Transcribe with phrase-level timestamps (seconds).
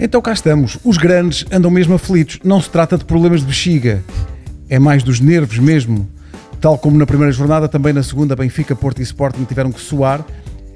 [0.00, 0.78] Então cá estamos.
[0.84, 2.40] Os grandes andam mesmo aflitos.
[2.42, 4.02] Não se trata de problemas de bexiga.
[4.68, 6.08] É mais dos nervos mesmo.
[6.60, 10.24] Tal como na primeira jornada, também na segunda, Benfica, Porto e Sporting tiveram que suar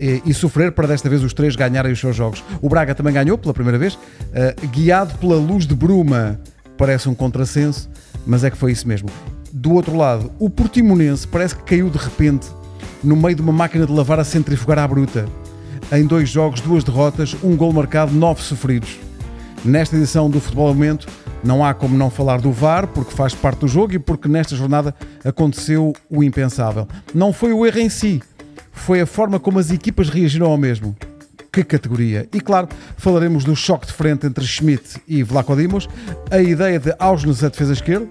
[0.00, 2.45] e, e sofrer para desta vez os três ganharem os seus jogos.
[2.62, 6.41] O Braga também ganhou pela primeira vez, uh, guiado pela luz de bruma.
[6.79, 7.88] Parece um contrassenso,
[8.27, 9.09] mas é que foi isso mesmo.
[9.52, 12.46] Do outro lado, o Portimonense parece que caiu de repente
[13.07, 15.26] no meio de uma máquina de lavar a centrifugar à bruta.
[15.93, 18.99] Em dois jogos, duas derrotas, um gol marcado, nove sofridos.
[19.64, 21.07] Nesta edição do Futebol Momento
[21.44, 24.57] não há como não falar do VAR, porque faz parte do jogo e porque nesta
[24.57, 24.93] jornada
[25.25, 26.89] aconteceu o impensável.
[27.14, 28.21] Não foi o erro em si,
[28.72, 30.96] foi a forma como as equipas reagiram ao mesmo.
[31.52, 32.28] Que categoria!
[32.34, 35.88] E claro, falaremos do choque de frente entre Schmidt e Vlaco Dimos,
[36.28, 38.08] a ideia de Ausnes a defesa esquerda,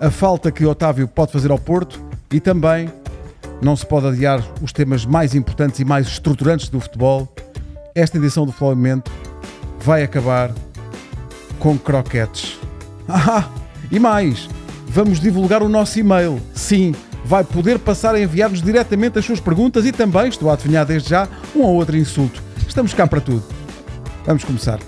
[0.00, 2.90] a falta que Otávio pode fazer ao Porto e também
[3.62, 7.32] não se pode adiar os temas mais importantes e mais estruturantes do futebol.
[7.94, 9.10] Esta edição do Momento
[9.80, 10.52] vai acabar
[11.58, 12.58] com croquetes.
[13.14, 13.50] Ah,
[13.90, 14.48] e mais,
[14.86, 16.40] vamos divulgar o nosso e-mail.
[16.54, 20.86] Sim, vai poder passar a enviar-nos diretamente as suas perguntas e também, estou a adivinhar
[20.86, 22.42] desde já, um ou outro insulto.
[22.66, 23.44] Estamos cá para tudo.
[24.24, 24.78] Vamos começar.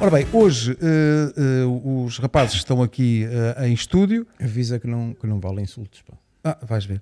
[0.00, 4.26] Ora bem, hoje uh, uh, os rapazes estão aqui uh, em estúdio.
[4.42, 6.02] Avisa que não, que não vale insultos.
[6.02, 6.14] Pá.
[6.44, 7.00] Ah, vais ver.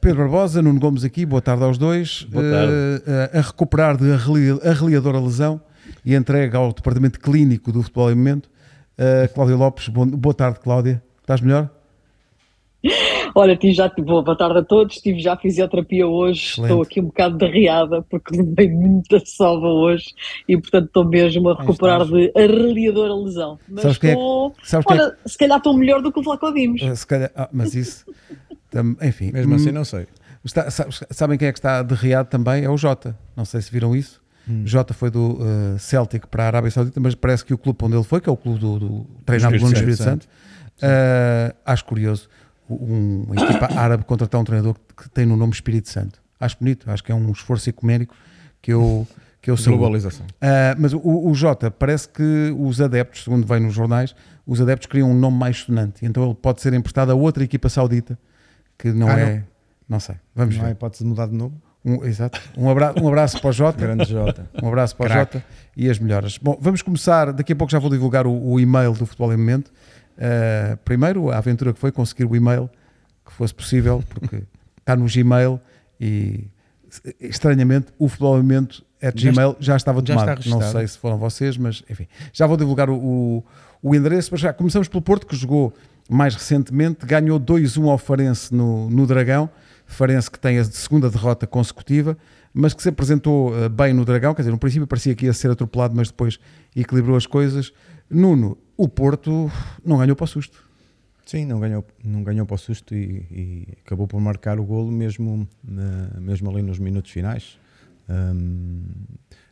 [0.00, 2.22] Pedro Barbosa, Nuno Gomes aqui, boa tarde aos dois.
[2.30, 3.02] Boa tarde.
[3.32, 5.60] a recuperar de arreliadora lesão
[6.04, 8.48] e entregue ao Departamento Clínico do Futebol em Momento.
[8.98, 11.02] Uh, Cláudia Lopes, bom, boa tarde, Cláudia.
[11.20, 11.70] Estás melhor?
[13.34, 16.70] Olha, tive já, boa tarde a todos, tive já fisioterapia hoje, Excelente.
[16.70, 20.06] estou aqui um bocado derriada porque levei muita sova hoje
[20.48, 23.58] e portanto estou mesmo a recuperar de arreliadora lesão.
[23.68, 25.28] Mas sabes estou, é, olha, é?
[25.28, 26.82] se calhar estou melhor do que o Flaco Dimos.
[26.82, 28.04] Uh, se calhar, ah, mas isso,
[29.02, 29.32] enfim.
[29.32, 30.06] Mesmo assim não sei.
[30.44, 30.68] Está,
[31.10, 32.64] sabem quem é que está derriado também?
[32.64, 34.20] É o Jota, não sei se viram isso.
[34.48, 34.62] Hum.
[34.64, 37.96] Jota foi do uh, Celtic para a Arábia Saudita, mas parece que o clube onde
[37.96, 40.28] ele foi, que é o clube do, do treinado pelo Espírito Santo, Santo
[40.82, 42.28] uh, acho curioso
[42.70, 46.20] um, uma equipa árabe contratar um treinador que tem no nome Espírito Santo.
[46.40, 48.14] Acho bonito, acho que é um esforço ecuménico
[48.62, 49.06] que eu
[49.40, 50.26] que eu Globalização.
[50.26, 54.14] Uh, mas o, o Jota, parece que os adeptos, segundo vem nos jornais,
[54.44, 56.04] os adeptos criam um nome mais sonante.
[56.04, 58.18] Então ele pode ser emprestado a outra equipa saudita
[58.78, 59.34] que não ah, é.
[59.36, 59.44] Não.
[59.88, 60.00] não.
[60.00, 60.16] sei.
[60.34, 60.68] Vamos não ver.
[60.68, 61.54] Há hipótese de mudar de nome?
[61.84, 62.40] Um, exato.
[62.56, 63.78] Um abraço, um abraço para o Jota.
[63.78, 64.48] Grande Jota.
[64.62, 65.36] Um abraço para Crack.
[65.36, 65.46] o Jota
[65.76, 66.38] e as melhoras.
[66.38, 67.32] Bom, vamos começar.
[67.32, 69.68] Daqui a pouco já vou divulgar o, o e-mail do Futebol em Momento.
[69.68, 72.68] Uh, primeiro, a aventura que foi conseguir o e-mail
[73.24, 74.42] que fosse possível, porque
[74.78, 75.60] está no Gmail
[76.00, 76.48] e
[77.20, 80.42] estranhamente o Futebol em Momento é Gmail já estava tomado.
[80.42, 82.06] Já não sei se foram vocês, mas enfim.
[82.32, 83.44] Já vou divulgar o, o,
[83.82, 85.72] o endereço, mas já começamos pelo Porto, que jogou
[86.08, 89.50] mais recentemente, ganhou 2-1 ao Farense no, no Dragão
[89.88, 92.16] Farense que tem a segunda derrota consecutiva,
[92.52, 95.32] mas que se apresentou uh, bem no Dragão, quer dizer, no princípio parecia que ia
[95.32, 96.38] ser atropelado, mas depois
[96.76, 97.72] equilibrou as coisas.
[98.08, 99.50] Nuno, o Porto
[99.84, 100.62] não ganhou para o susto.
[101.24, 104.90] Sim, não ganhou, não ganhou para o susto e, e acabou por marcar o golo
[104.90, 105.48] mesmo,
[106.20, 107.58] mesmo ali nos minutos finais.
[108.08, 108.82] Um,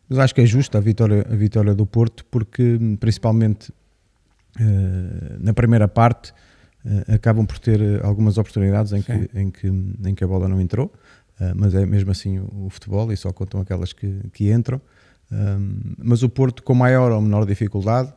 [0.09, 3.75] mas acho que é justa a vitória, a vitória do Porto, porque principalmente uh,
[5.41, 6.33] na primeira parte
[6.85, 10.49] uh, acabam por ter eh, algumas oportunidades em que, em, que, em que a bola
[10.49, 10.93] não entrou,
[11.55, 14.81] mas é mesmo assim o, o, futebol e só contam aquelas que, que entram.
[15.99, 18.11] mas o Porto, com maior ou menor dificuldade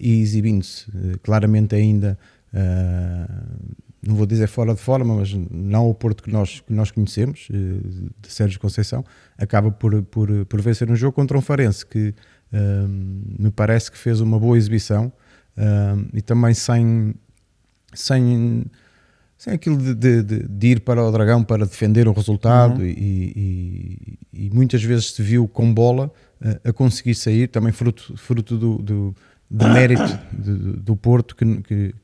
[0.00, 0.86] e exibindo-se
[1.22, 2.18] claramente ainda,
[4.04, 7.46] não vou dizer fora de forma, mas não o Porto que nós, que nós conhecemos,
[7.50, 9.04] de Sérgio Conceição,
[9.36, 12.12] acaba por, por, por vencer um jogo contra um Farense que
[13.38, 15.12] me parece que fez uma boa exibição.
[16.12, 17.14] E também sem,
[17.92, 18.64] sem,
[19.36, 22.86] sem aquilo de, de, de, ir para o Dragão para defender o resultado uhum.
[22.86, 26.10] e, e, e, muitas vezes se viu com bola
[26.64, 29.16] a, a conseguir sair, também fruto, fruto do, do,
[29.50, 31.94] do mérito do, do Porto, que, que,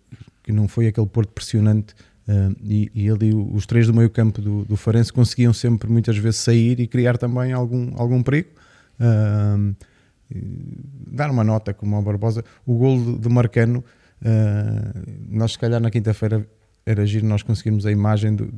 [0.43, 1.95] que, não foi aquele Porto pressionante.
[2.27, 6.17] Uh, e, e ali os três do meio campo do, do Farense conseguiam sempre muitas
[6.17, 8.49] vezes sair e criar também algum, algum perigo
[8.99, 9.77] uh,
[11.11, 13.85] dar uma nota como o Barbosa o gol de, Marcano
[14.25, 16.47] Uh, nós, se calhar, na quinta-feira
[16.87, 18.53] era giro nós conseguirmos a imagem do,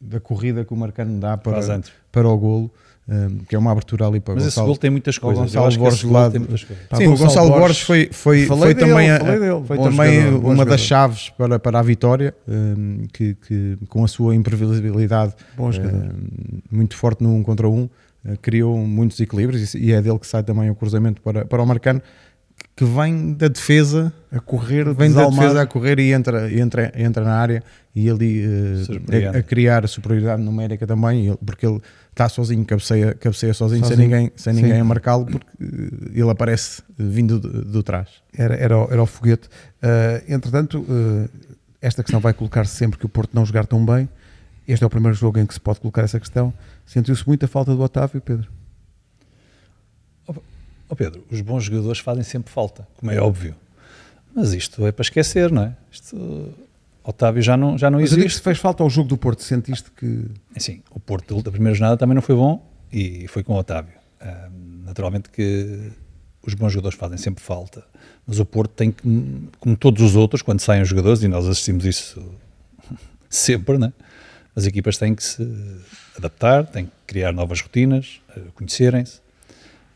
[0.00, 1.80] da corrida que o Marcano dá para,
[2.10, 2.70] para o golo.
[3.08, 5.52] Um, que é uma abertura ali para Mas Gonçalo, esse gol tem muitas coisas.
[5.52, 6.58] Gonçalo Borges lado.
[6.96, 9.18] Sim, o Gonçalo Borges foi, foi, foi dele, também, a,
[9.66, 14.08] foi também jogador, uma das chaves para, para a vitória, um, que, que com a
[14.08, 15.70] sua imprevisibilidade um,
[16.70, 17.90] muito forte no 1 um contra 1, um,
[18.40, 22.02] criou muitos equilíbrios e, é dele que sai também o cruzamento para, para o Marcano
[22.74, 27.24] que vem da defesa a correr, vem da defesa a correr e entra, entra, entra
[27.24, 27.62] na área
[27.94, 31.80] e ali uh, a, a, criar superioridade numérica também, porque ele
[32.10, 33.98] está sozinho, cabeceia, cabeceia sozinho, sozinho.
[33.98, 38.08] sem ninguém, sem ninguém a marcá-lo, porque uh, ele aparece vindo do, do trás.
[38.34, 39.48] Era, era, era o foguete.
[39.82, 40.86] Uh, entretanto,
[41.80, 44.08] esta questão vai colocar -se sempre que o Porto não jogar tão bem.
[44.66, 46.52] Este é o primeiro jogo em que se pode colocar essa questão.
[46.86, 48.48] Sentiu-se muita falta do Otávio, Pedro?
[50.92, 53.54] Oh Pedro, os bons jogadores fazem sempre falta, como é óbvio.
[54.34, 55.76] Mas isto é para esquecer, não é?
[55.90, 56.52] Isto,
[57.02, 58.36] Otávio já não, já não Mas existe.
[58.36, 60.26] Mas fez falta ao jogo do Porto, sentiste que...
[60.54, 63.56] É sim, o Porto da primeira jornada também não foi bom e foi com o
[63.56, 63.94] Otávio.
[64.84, 65.92] naturalmente que
[66.46, 67.82] os bons jogadores fazem sempre falta,
[68.26, 69.02] mas o Porto tem que,
[69.58, 72.22] como todos os outros, quando saem os jogadores, e nós assistimos isso
[73.30, 73.94] sempre, né?
[74.54, 75.46] As equipas têm que se
[76.16, 79.20] adaptar, têm que criar novas rotinas, eh, conhecerem-se.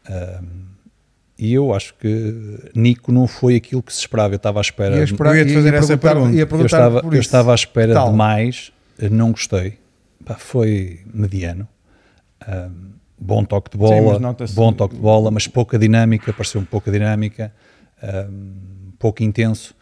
[0.09, 0.67] Um,
[1.39, 4.33] e eu acho que Nico não foi aquilo que se esperava.
[4.33, 4.97] Eu estava à espera.
[4.97, 6.35] Ia esperar, eu ia fazer ia essa pergunta.
[6.35, 8.11] Eu, estava, eu estava à espera Tal.
[8.11, 8.73] de mais,
[9.11, 9.79] não gostei.
[10.25, 11.69] Pá, foi mediano.
[12.49, 16.65] Um, bom toque de bola, Sim, bom toque de bola, mas pouca dinâmica, pareceu um
[16.65, 17.53] pouca dinâmica,
[18.03, 19.75] um, pouco intenso.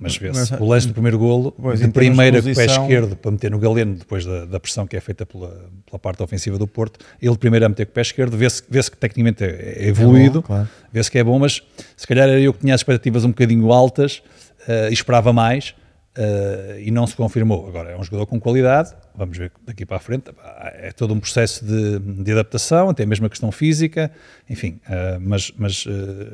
[0.00, 3.30] Mas vê-se, o lance do primeiro golo, pois, de primeira com o pé esquerdo para
[3.32, 6.68] meter no galeno, depois da, da pressão que é feita pela, pela, parte ofensiva do
[6.68, 9.88] Porto, ele primeiro a meter com o pé esquerdo, vê-se vê que tecnicamente é, é
[9.88, 10.68] evoluído, é claro.
[10.92, 11.62] vê-se que é bom, mas
[11.96, 14.22] se calhar era eu que tinha as expectativas um bocadinho altas
[14.68, 15.74] uh, e esperava mais
[16.16, 17.66] uh, e não se confirmou.
[17.66, 20.30] Agora, é um jogador com qualidade, vamos ver daqui para a frente,
[20.74, 24.12] é todo um processo de, de adaptação, até mesmo a questão física,
[24.48, 25.84] enfim, uh, mas, mas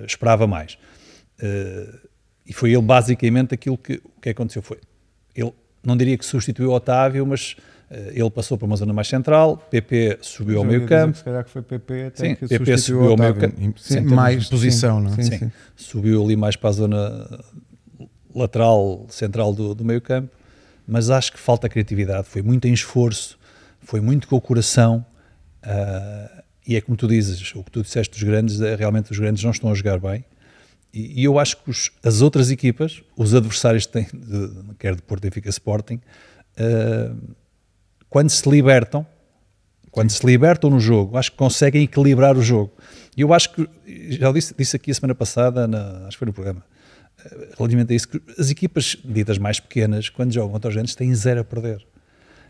[0.06, 0.76] esperava mais.
[2.46, 4.78] E foi ele basicamente aquilo que, que aconteceu foi,
[5.34, 5.52] ele
[5.82, 7.56] não diria que substituiu o Otávio, mas
[7.90, 11.16] uh, ele passou para uma zona mais central, PP subiu ao meio campo.
[11.16, 13.56] Se calhar que foi PP até sim, que PP subiu ao meio campo.
[13.78, 15.22] Sim, mais posição, sim, não é?
[15.22, 17.44] Sim, sim, subiu ali mais para a zona
[18.34, 20.30] lateral, central do, do meio campo,
[20.86, 23.38] mas acho que falta criatividade, foi muito em esforço,
[23.80, 25.04] foi muito com o coração,
[25.64, 29.18] uh, e é como tu dizes, o que tu disseste dos grandes, é, realmente os
[29.18, 30.24] grandes não estão a jogar bem,
[30.94, 34.94] e, e eu acho que os, as outras equipas, os adversários que têm, de, quer
[34.94, 37.34] de Porto, Benfica, Sporting, uh,
[38.08, 39.04] quando se libertam,
[39.90, 42.72] quando se libertam no jogo, acho que conseguem equilibrar o jogo.
[43.16, 43.68] E eu acho que,
[44.10, 46.64] já disse, disse aqui a semana passada, na, acho que foi no programa,
[47.26, 50.94] uh, relativamente a isso, que as equipas ditas mais pequenas, quando jogam contra os grandes,
[50.94, 51.84] têm zero a perder.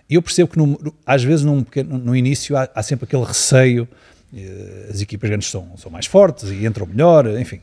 [0.09, 3.89] E eu percebo que às vezes num pequeno, no início há, há, sempre aquele receio,
[4.35, 7.63] uh, as equipas grandes são, são mais fortes e entram melhor, enfim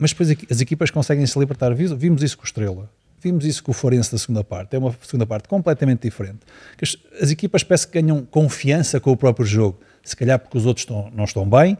[0.00, 1.72] mas depois as equipas conseguem se libertar.
[1.74, 2.90] Vimos isso com o Estrela,
[3.22, 4.74] vimos isso com o Forense da segunda parte.
[4.74, 6.38] É uma segunda parte completamente diferente.
[6.80, 10.64] As, as equipas parece que ganham confiança com o próprio jogo, se calhar porque os
[10.64, 11.76] outros estão, não estão bem.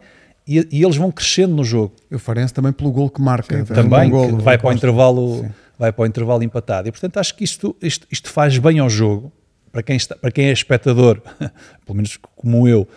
[0.46, 1.94] E, e, eles vão crescendo no jogo.
[2.11, 3.58] E o Farense também pelo gol que marca.
[3.58, 6.88] Sim, também, um gol, vai, para o intervalo, vai para o intervalo empatado.
[6.88, 9.32] E portanto acho que isto, isto, isto faz bem ao jogo,
[9.73, 11.20] para quem, está, para quem é espectador,
[11.87, 12.88] pelo menos como eu, uh,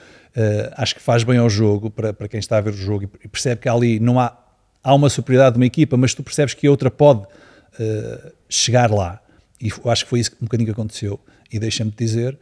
[0.76, 3.28] acho que faz bem ao jogo, para, para quem está a ver o jogo e
[3.28, 4.36] percebe que ali não há
[4.84, 8.92] há uma superioridade de uma equipa, mas tu percebes que a outra pode uh, chegar
[8.92, 9.20] lá.
[9.62, 11.20] E eu acho que foi isso que um bocadinho que aconteceu.
[11.52, 12.38] E deixa-me dizer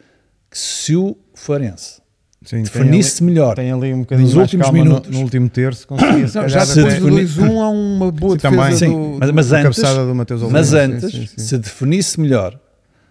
[0.50, 2.02] que se o Farense
[2.42, 6.36] definisse melhor tem ali um bocadinho nos últimos minutos, no, no, último terço, conseguia se
[6.36, 9.82] não, já depois do 2-1 há uma boa sim, defesa sim, do, mas, mas antes,
[9.82, 12.60] do mas antes sim, se definisse melhor,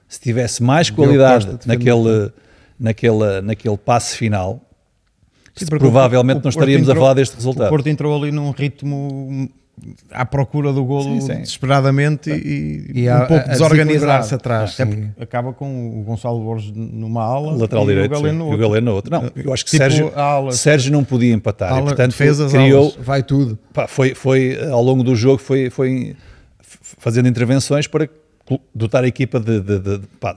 [0.09, 2.33] se tivesse mais qualidade naquele,
[2.79, 4.61] naquele, naquele passe final,
[5.65, 7.67] Sim, provavelmente o, o, não estaríamos entrou, a falar deste resultado.
[7.67, 9.49] O Porto entrou ali num ritmo
[10.11, 11.41] à procura do golo sim, sim.
[11.41, 14.35] desesperadamente e, e, um pouco desorganizado.
[14.35, 14.77] atrás.
[15.19, 18.81] acaba com o Gonçalo Borges numa ala lateral e direito, o Galeno no outro.
[18.85, 19.11] no outro.
[19.11, 22.53] Não, eu acho que tipo Sérgio, ala, Sérgio não podia empatar ala, e portanto defesas,
[22.53, 23.59] criou, alas, vai tudo.
[23.73, 26.17] Pá, foi, foi ao longo do jogo foi, foi
[26.99, 28.09] fazendo intervenções para
[28.75, 30.37] dotar a equipa de, de, de, de pá,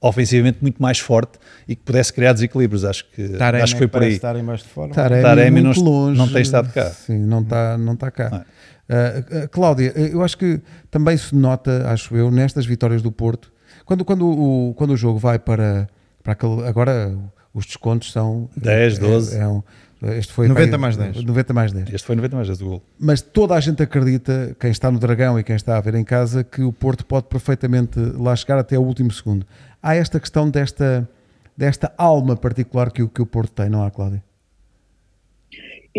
[0.00, 2.84] ofensivamente muito mais forte e que pudesse criar desequilíbrios.
[2.84, 4.12] Acho que, Taremi acho que foi por aí.
[4.12, 4.94] Estar em mais de forma.
[4.94, 6.90] Taremi, Taremi não, longe, não tem estado cá.
[6.90, 8.44] Sim, não está, não está cá.
[8.88, 10.60] Uh, uh, Cláudia, eu acho que
[10.90, 13.52] também se nota, acho eu, nestas vitórias do Porto,
[13.84, 15.88] quando, quando, o, quando o jogo vai para,
[16.22, 16.66] para aquele.
[16.66, 17.16] Agora
[17.52, 19.36] os descontos são 10, 12.
[19.36, 19.62] É, é um,
[20.02, 21.24] este foi 90 mais 10.
[21.24, 21.94] 90 mais 10.
[21.94, 22.82] Este foi 90 mais 10 do gol.
[22.98, 26.04] Mas toda a gente acredita, quem está no Dragão e quem está a ver em
[26.04, 29.46] casa, que o Porto pode perfeitamente lá chegar até o último segundo.
[29.82, 31.08] Há esta questão desta,
[31.56, 34.22] desta alma particular que o, que o Porto tem, não há, Cláudia?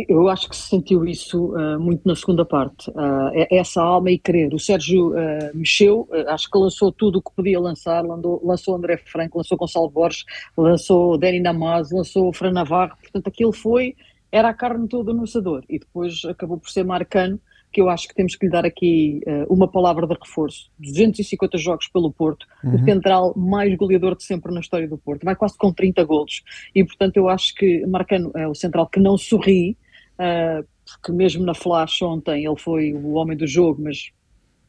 [0.07, 4.19] Eu acho que se sentiu isso uh, muito na segunda parte, uh, essa alma e
[4.19, 4.53] querer.
[4.53, 5.15] O Sérgio uh,
[5.55, 9.89] mexeu, acho que lançou tudo o que podia lançar, lançou, lançou André Franco, lançou Gonçalo
[9.89, 10.23] Borges,
[10.55, 13.95] lançou Dani Namaz, lançou Fran Navarro, portanto aquilo foi
[14.31, 17.39] era a carne toda no assador e depois acabou por ser Marcano,
[17.71, 20.69] que eu acho que temos que lhe dar aqui uma palavra de reforço.
[20.79, 22.75] 250 jogos pelo Porto, uhum.
[22.75, 26.43] o central mais goleador de sempre na história do Porto, vai quase com 30 golos
[26.75, 29.77] e portanto eu acho que Marcano é o central que não sorri,
[30.19, 34.11] uh, porque mesmo na flash ontem ele foi o homem do jogo, mas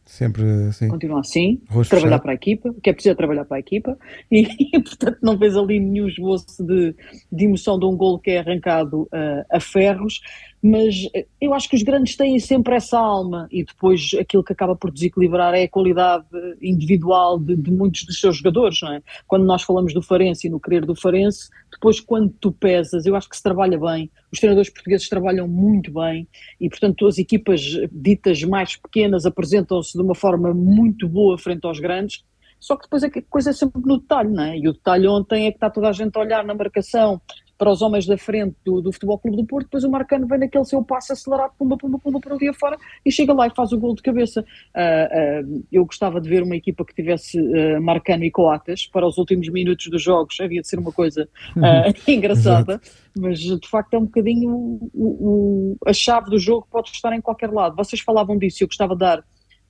[0.09, 0.89] Sempre assim.
[0.89, 2.23] Continua assim, Rosto trabalhar fechado.
[2.23, 3.99] para a equipa, o que é preciso é trabalhar para a equipa,
[4.33, 6.95] e, e portanto não vês ali nenhum esboço de,
[7.31, 10.23] de emoção de um gol que é arrancado uh, a ferros,
[10.63, 13.49] mas eh, eu acho que os grandes têm sempre essa alma.
[13.51, 16.27] E depois aquilo que acaba por desequilibrar é a qualidade
[16.61, 19.03] individual de, de muitos dos seus jogadores, não é?
[19.27, 23.15] Quando nós falamos do Farense e no querer do Farense, depois quando tu pesas, eu
[23.15, 26.27] acho que se trabalha bem, os treinadores portugueses trabalham muito bem.
[26.61, 27.61] E portanto as equipas
[27.93, 32.25] ditas mais pequenas apresentam-se de uma forma muito boa frente aos grandes,
[32.61, 34.59] só que depois a coisa é sempre no detalhe, não é?
[34.59, 37.21] E o detalhe ontem é que está toda a gente a olhar na marcação,
[37.59, 40.39] para os homens da frente do, do Futebol Clube do Porto, depois o Marcano vem
[40.39, 43.73] naquele seu passo acelerado, pumba, pumba, pumba, para ali afora e chega lá e faz
[43.73, 44.45] o gol de cabeça.
[44.75, 49.05] Uh, uh, eu gostava de ver uma equipa que tivesse uh, Marcano e Coates para
[49.05, 51.29] os últimos minutos dos jogos, havia de ser uma coisa
[52.07, 52.81] engraçada,
[53.19, 57.21] mas de facto é um bocadinho o, o, a chave do jogo pode estar em
[57.21, 57.75] qualquer lado.
[57.75, 59.25] Vocês falavam disso, eu gostava de dar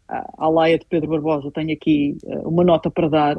[0.07, 3.39] à laia de Pedro Barbosa, tenho aqui uma nota para dar,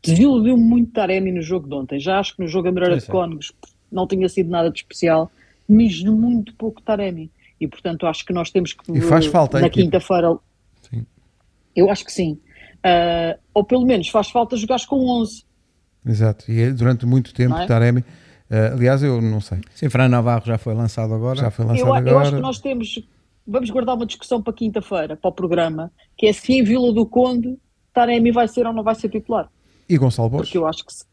[0.00, 1.98] desiludiu muito Taremi no jogo de ontem.
[1.98, 3.52] Já acho que no jogo a Moreira de Cónegos
[3.90, 5.30] não tinha sido nada de especial,
[5.68, 7.30] mas muito pouco Taremi.
[7.60, 8.90] E portanto acho que nós temos que.
[8.92, 10.36] E faz falta Na quinta-feira.
[11.74, 12.38] Eu acho que sim.
[12.84, 15.44] Uh, ou pelo menos faz falta jogar com 11.
[16.04, 16.50] Exato.
[16.50, 17.66] E durante muito tempo, é?
[17.66, 18.00] Taremi.
[18.00, 19.60] Uh, aliás, eu não sei.
[19.74, 21.38] Sim, Fran Navarro já foi lançado agora.
[21.38, 22.10] Já foi lançado eu, agora.
[22.10, 23.08] Eu acho que nós temos.
[23.46, 27.06] Vamos guardar uma discussão para quinta-feira, para o programa, que é se em Vila do
[27.06, 27.58] Conde
[27.92, 29.48] Taremi vai ser ou não vai ser titular.
[29.88, 30.48] E Gonçalo Borges?
[30.48, 31.04] Porque eu acho que se...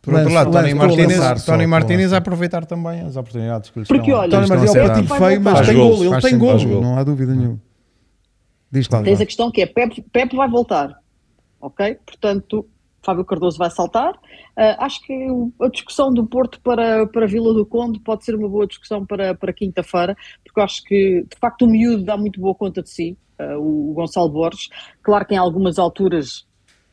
[0.00, 4.10] Por outro lado, Tony Martínez, Tony Martínez a aproveitar também as oportunidades que lhe Porque
[4.10, 7.04] estão olha, Tony Martínez é tipo feio, mas tem gol, ele tem gol, não há
[7.04, 7.60] dúvida nenhuma.
[8.70, 9.02] Diz lá.
[9.02, 10.98] Tens a questão que é Pepe, Pepe vai voltar,
[11.60, 11.98] ok?
[12.04, 12.66] Portanto,
[13.02, 14.14] Fábio Cardoso vai saltar.
[14.14, 15.14] Uh, acho que
[15.60, 19.34] a discussão do Porto para, para Vila do Conde pode ser uma boa discussão para,
[19.34, 22.90] para quinta-feira, porque eu acho que, de facto, o miúdo dá muito boa conta de
[22.90, 24.68] si, uh, o Gonçalo Borges.
[25.02, 26.46] Claro que em algumas alturas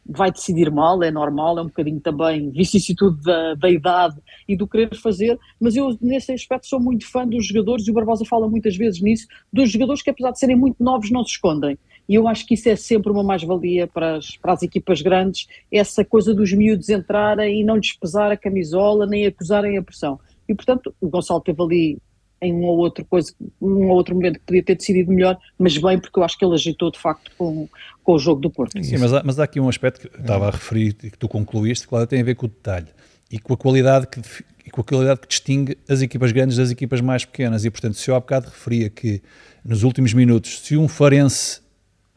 [0.09, 4.67] vai decidir mal, é normal, é um bocadinho também vicissitude da, da idade e do
[4.67, 8.49] querer fazer, mas eu nesse aspecto sou muito fã dos jogadores, e o Barbosa fala
[8.49, 11.77] muitas vezes nisso, dos jogadores que apesar de serem muito novos não se escondem.
[12.07, 15.47] E eu acho que isso é sempre uma mais-valia para as, para as equipas grandes,
[15.71, 20.19] essa coisa dos miúdos entrarem e não despesar a camisola, nem acusarem a pressão.
[20.47, 21.97] E portanto, o Gonçalo teve ali
[22.41, 25.77] em um ou outro coisa, um ou outro momento que podia ter decidido melhor, mas
[25.77, 27.67] bem porque eu acho que ele agitou de facto com,
[28.03, 28.81] com o jogo do Porto.
[28.83, 31.27] Sim, mas há, mas há aqui um aspecto que estava a referir e que tu
[31.27, 32.87] concluíste, que claro, tem a ver com o detalhe
[33.31, 34.21] e com a qualidade que,
[34.65, 37.65] e com a qualidade que distingue as equipas grandes das equipas mais pequenas.
[37.65, 39.21] E portanto, se eu há bocado referia que
[39.63, 41.61] nos últimos minutos, se um Farense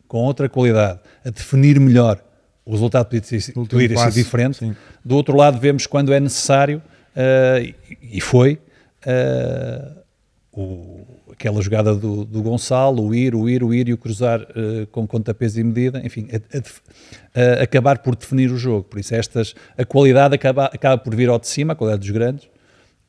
[0.06, 2.22] com outra qualidade a definir melhor
[2.64, 3.66] o resultado podia ter sido,
[4.12, 4.76] diferente, sim.
[5.04, 6.80] do outro lado vemos quando é necessário,
[7.16, 8.58] uh, e foi,
[9.04, 10.01] uh,
[10.52, 14.42] o, aquela jogada do, do, Gonçalo, o ir, o ir, o ir e o cruzar
[14.42, 18.84] uh, com peso e medida, enfim, a, a, a, acabar por definir o jogo.
[18.84, 22.10] Por isso, estas, a qualidade acaba, acaba por vir ao de cima, a qualidade dos
[22.10, 22.44] grandes,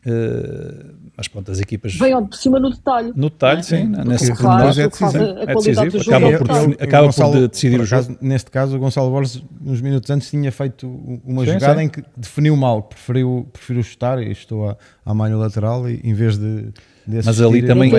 [0.06, 1.94] uh, mas pronto, as equipas.
[1.96, 3.12] Vem ao de cima no detalhe.
[3.14, 3.64] No detalhe, é?
[3.64, 3.88] sim.
[3.88, 5.24] Nesse faz, é decisivo.
[5.24, 5.98] É decisivo.
[6.00, 8.26] Acaba por, definir, acaba Gonçalo, por decidir por acaso, o jogo.
[8.26, 10.88] Neste caso, o Gonçalo Borges, uns minutos antes, tinha feito
[11.26, 11.86] uma sim, jogada sim.
[11.86, 16.14] em que definiu mal, preferiu, preferiu chutar e estou a, a malha lateral e, em
[16.14, 16.72] vez de
[17.08, 17.92] mas ali também.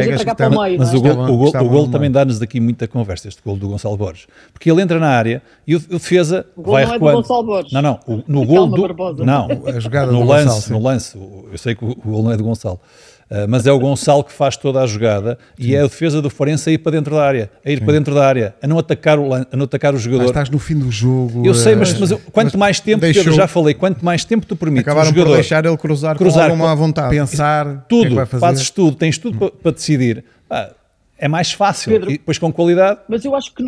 [0.79, 3.69] mas o gol, o gol, o gol também dá-nos daqui muita conversa, este gol do
[3.69, 4.27] Gonçalo Borges.
[4.53, 7.19] Porque ele entra na área e o, o defesa o vai não recuando.
[7.19, 7.73] É do Gonçalo Borges.
[7.73, 8.01] Não, não.
[8.07, 9.25] O, no gol do.
[9.25, 11.19] Não, a jogada no do lance, Gonçalo, no lance.
[11.53, 12.81] Eu sei que o gol não é do Gonçalo.
[13.31, 15.69] Uh, mas é oGonçalo que faz toda a jogada Sim.
[15.69, 17.85] e é a defesa do Forense a ir para dentro da área, a ir Sim.
[17.85, 20.23] para dentro da área, a não atacar o, a não atacar o jogador.
[20.23, 21.45] Mas estás no fim do jogo.
[21.45, 23.25] Eu sei, mas, mas eu, quanto mas mais tempo, deixou...
[23.25, 26.17] Pedro, já falei, quanto mais tempo tu permites Acabaram o jogador por deixar ele cruzar,
[26.17, 27.11] cruzar com alguma vontade.
[27.11, 30.25] Pensar, tudo, que é que fazes tudo, tens tudo para, para decidir.
[30.51, 30.71] Ah,
[31.19, 33.01] é mais fácil, Pedro, e depois com qualidade.
[33.09, 33.65] Mas eu acho que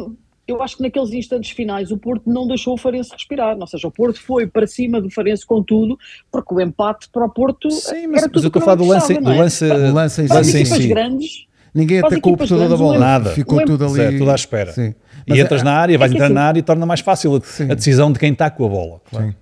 [0.47, 3.89] eu acho que naqueles instantes finais o Porto não deixou o Farense respirar, ou seja,
[3.89, 5.99] o Porto foi para cima do Farense com tudo,
[6.31, 8.85] porque o empate para o Porto Sim, mas, era mas eu estou a falar do
[8.85, 9.37] lance, do é?
[9.37, 10.89] lance, do lance, para, lance em si.
[10.89, 14.73] grandes, Ninguém atacou o portador da bola, nada, ficou tudo ali, é, tudo à espera.
[14.73, 14.95] Sim.
[15.27, 17.35] E entras é, na área, vais é entrar assim, na área e torna mais fácil
[17.35, 19.01] a, a, decisão de quem está com a bola.
[19.11, 19.27] Claro.
[19.29, 19.35] Eh,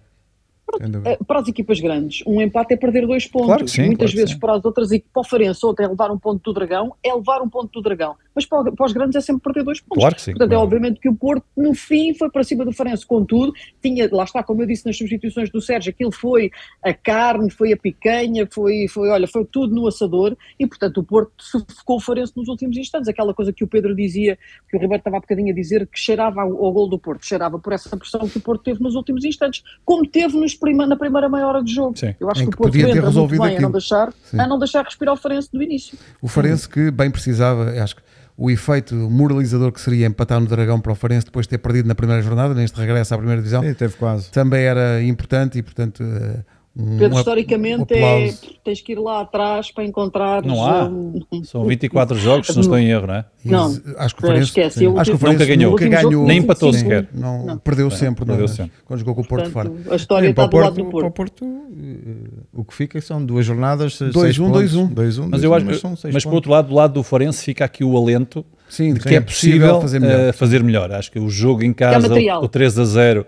[1.27, 3.47] para as equipas grandes, um empate é perder dois pontos.
[3.47, 6.11] Claro sim, Muitas claro vezes para as outras, e para o Farense, outra é levar
[6.11, 8.17] um ponto do Dragão, é levar um ponto do Dragão.
[8.35, 10.01] Mas para, para os grandes é sempre perder dois pontos.
[10.01, 10.33] Claro que sim.
[10.33, 13.53] Portanto, é obviamente que o Porto, no fim, foi para cima do Farense com tudo.
[13.81, 16.51] Tinha, lá está, como eu disse nas substituições do Sérgio, aquilo foi
[16.83, 20.37] a carne, foi a picanha, foi, foi olha, foi tudo no assador.
[20.59, 23.09] E, portanto, o Porto sufocou o Farense nos últimos instantes.
[23.09, 24.37] Aquela coisa que o Pedro dizia,
[24.69, 27.25] que o Ribeiro estava há bocadinho a dizer, que cheirava ao, ao gol do Porto.
[27.25, 30.87] Cheirava por essa pressão que o Porto teve nos últimos instantes, como teve nos prima,
[30.87, 31.97] na primeira meia hora de jogo.
[31.97, 32.15] Sim.
[32.19, 34.85] Eu acho que, que o Porto entra muito bem a não, deixar, a não deixar
[34.85, 35.99] respirar o Farense do início.
[36.21, 38.03] O Farense que bem precisava, acho que
[38.37, 41.87] o efeito moralizador que seria empatar no Dragão para o Farense depois de ter perdido
[41.87, 44.31] na primeira jornada, neste regresso à primeira divisão, Sim, teve quase.
[44.31, 46.41] também era importante e, portanto, eh,
[46.77, 50.43] Pedro, historicamente, um é, tens que ir lá atrás para encontrar.
[50.43, 50.87] Não há.
[50.87, 53.25] Um, São 24 jogos, se não estou em erro, não é?
[53.45, 54.87] Não, acho que o Farense, esquece.
[54.87, 55.71] Acho que o Farense nunca ganhou.
[55.71, 57.09] Nunca ganhou nem empatou sim, sequer.
[57.15, 57.59] Não, não.
[57.59, 58.73] Perdeu sempre, perdeu não, sempre.
[58.85, 59.95] quando jogou com o Porto Portanto, fora.
[59.95, 60.99] A história está do lado do Porto.
[60.99, 65.29] Para o Porto, uh, o que fica são duas jornadas, 2-1, 2-1.
[65.31, 67.85] Mas eu acho que, mas, mas por outro lado, do lado do Forense fica aqui
[67.85, 70.29] o alento sim, de que é possível fazer melhor.
[70.29, 70.93] Uh, fazer melhor.
[70.93, 73.27] Acho que o jogo em casa, o 3 a 0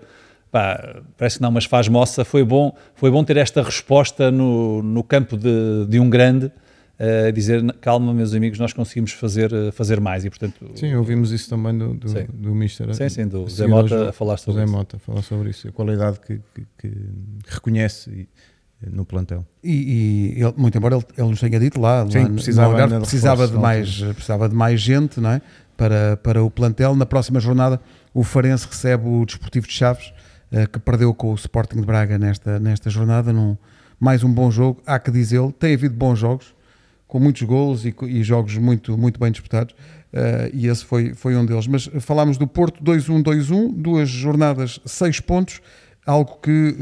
[0.51, 2.23] Pá, parece que não, mas faz moça.
[2.23, 6.51] Foi bom, foi bom ter esta resposta no, no campo de, de um grande,
[6.99, 10.71] a uh, dizer calma, meus amigos, nós conseguimos fazer, fazer mais e portanto.
[10.75, 12.93] Sim, ouvimos isso também do, do, do Mister.
[12.95, 14.73] Sim, sim, do Zé Mota a falar sobre Zé isso.
[14.73, 16.93] Mota a falar sobre isso, a qualidade que, que, que
[17.45, 18.27] reconhece
[18.81, 19.45] no plantel.
[19.63, 22.95] E, e ele, muito embora ele, ele nos tenha dito lá, sim, lá precisava, Algarve,
[22.95, 25.41] de precisava, reforço, de mais, precisava de mais gente não é?
[25.75, 26.95] para, para o plantel.
[26.95, 27.79] Na próxima jornada,
[28.13, 30.13] o Farense recebe o Desportivo de Chaves
[30.71, 33.57] que perdeu com o Sporting de Braga nesta, nesta jornada, num,
[33.99, 36.55] mais um bom jogo, há que dizê-lo, tem havido bons jogos,
[37.07, 39.73] com muitos golos e, e jogos muito, muito bem disputados,
[40.13, 41.67] uh, e esse foi, foi um deles.
[41.67, 45.61] Mas falámos do Porto 2-1-2-1, duas jornadas, seis pontos,
[46.05, 46.75] algo que,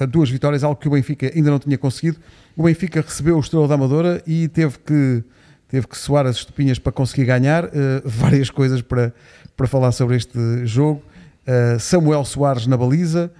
[0.00, 2.18] uh, duas vitórias, algo que o Benfica ainda não tinha conseguido.
[2.56, 5.22] O Benfica recebeu o Estrela da Amadora e teve que,
[5.68, 7.68] teve que soar as estupinhas para conseguir ganhar, uh,
[8.04, 9.12] várias coisas para,
[9.56, 11.02] para falar sobre este jogo.
[11.48, 13.30] Uh, Samuel Soares na baliza,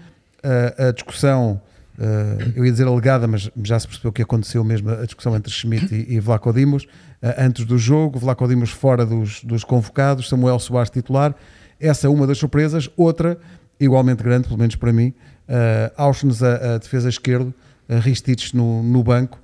[0.42, 1.60] uh, a discussão,
[1.98, 5.52] uh, eu ia dizer alegada, mas já se percebeu que aconteceu mesmo a discussão entre
[5.52, 6.86] Schmidt e, e Vlaco Dimos,
[7.36, 11.34] antes do jogo, Vlaco Dimos fora dos, dos convocados, Samuel Soares titular,
[11.78, 13.38] essa é uma das surpresas, outra,
[13.78, 15.12] igualmente grande, pelo menos para mim,
[15.48, 17.52] uh, Auschwitz a, a, defesa esquerdo,
[17.88, 19.38] uh, Ristich no, no banco,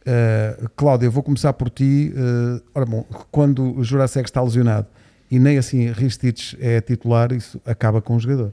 [0.00, 2.12] Uh, Cláudia, vou começar por ti.
[2.16, 4.86] Uh, ora bom, quando o Jurasek está lesionado,
[5.30, 8.52] e nem assim Ristich é titular, isso acaba com o jogador.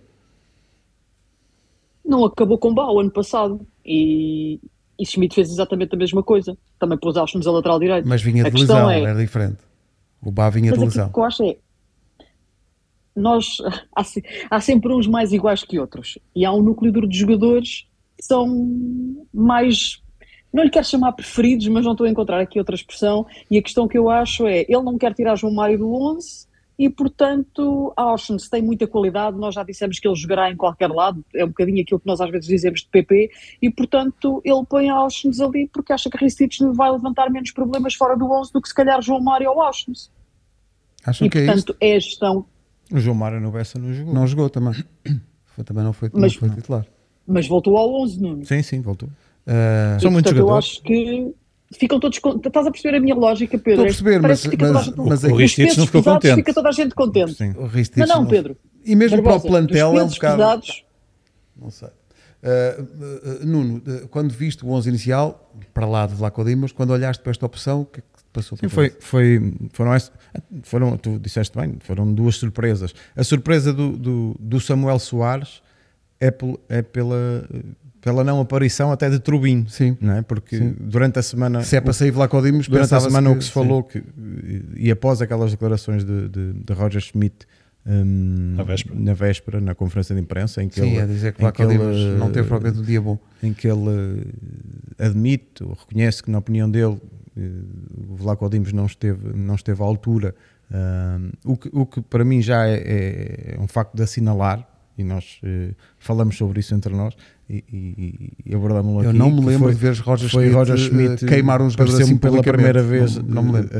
[2.05, 4.59] Não acabou com o Bau ano passado e,
[4.97, 6.57] e Schmidt fez exatamente a mesma coisa.
[6.79, 8.07] Também pôs Auschwitz a lateral direito.
[8.07, 9.01] Mas vinha de a lesão, é...
[9.01, 9.57] era diferente.
[10.21, 11.07] O Bá vinha Mas de lesão.
[11.07, 11.57] O que eu acho é
[13.17, 13.57] nós
[13.95, 14.03] há,
[14.51, 18.23] há, sempre uns mais iguais que outros e há um núcleo duro de jogadores que
[18.23, 18.47] são
[19.33, 20.01] mais
[20.53, 23.61] não lhe quero chamar preferidos, mas não estou a encontrar aqui outra expressão e a
[23.61, 26.46] questão que eu acho é, ele não quer tirar João Mário do 11
[26.77, 31.25] e, portanto, Auschwitz tem muita qualidade, nós já dissemos que ele jogará em qualquer lado,
[31.33, 34.89] é um bocadinho aquilo que nós às vezes dizemos de PP, e, portanto, ele põe
[34.89, 38.67] Auschwitz ali porque acha que Ristich vai levantar menos problemas fora do 11 do que
[38.67, 40.11] se calhar João Mário ou Auschwitz.
[41.05, 42.45] Acham e, que portanto, é, é a gestão.
[42.91, 44.13] O João Mário no Bessa não jogou.
[44.13, 44.73] Não jogou também.
[45.55, 46.85] Foi, também não foi, mas, não foi titular.
[47.25, 48.45] Mas voltou ao 11, Nuno.
[48.45, 49.09] Sim, sim, voltou.
[49.09, 50.51] Uh, São muitos jogadores.
[50.51, 51.33] Eu acho que
[51.75, 53.87] ficam todos Estás a perceber a minha lógica, Pedro?
[53.87, 56.35] Estou a perceber, mas, mas, mas, o Ristich não ficou contente.
[56.35, 57.33] Fica toda a gente contente.
[57.33, 57.53] Sim.
[57.57, 58.55] O Ristich não, não, Pedro.
[58.85, 60.37] E mesmo Barbosa, para o plantel é um bocado.
[60.37, 60.85] Pesados,
[61.59, 61.89] não sei.
[61.89, 66.91] Uh, uh, Nuno, uh, quando viste o 11 inicial, para lá de Vlaco Dimos, quando
[66.91, 69.91] olhaste para esta opção, o que é que passou Sim, foi, foi, foram,
[70.63, 72.93] foram, tu disseste bem, foram duas surpresas.
[73.15, 75.61] A surpresa do, do, do Samuel Soares
[76.21, 76.33] é,
[76.69, 77.43] é pela
[78.07, 79.97] pela não aparição até de Trubin, sim.
[79.99, 80.21] não é?
[80.21, 80.73] Porque sim.
[80.79, 83.39] durante a semana se é para sair lá com Dimos, durante a semana que, o
[83.39, 84.01] que se falou que,
[84.77, 87.45] e após aquelas declarações de, de, de Roger Schmidt
[87.85, 88.95] um, na, véspera.
[88.97, 91.77] na véspera na conferência de imprensa em que sim, ele, a dizer que, que ele
[92.17, 94.25] não teve propriamente um dia bom em que ele
[94.97, 96.97] admite ou reconhece que na opinião dele
[98.09, 100.33] o Vlaco Dimos não esteve não esteve à altura
[100.71, 104.65] um, o, que, o que para mim já é, é um facto de assinalar
[104.97, 107.15] e nós uh, falamos sobre isso entre nós
[107.49, 109.07] e, e, e abordámos aqui.
[109.07, 111.79] Eu não me lembro foi, de ver Roger foi Schmidt, Roger Schmidt uh, queimar uns
[111.79, 113.71] assim pela primeira vez não, não me lembro.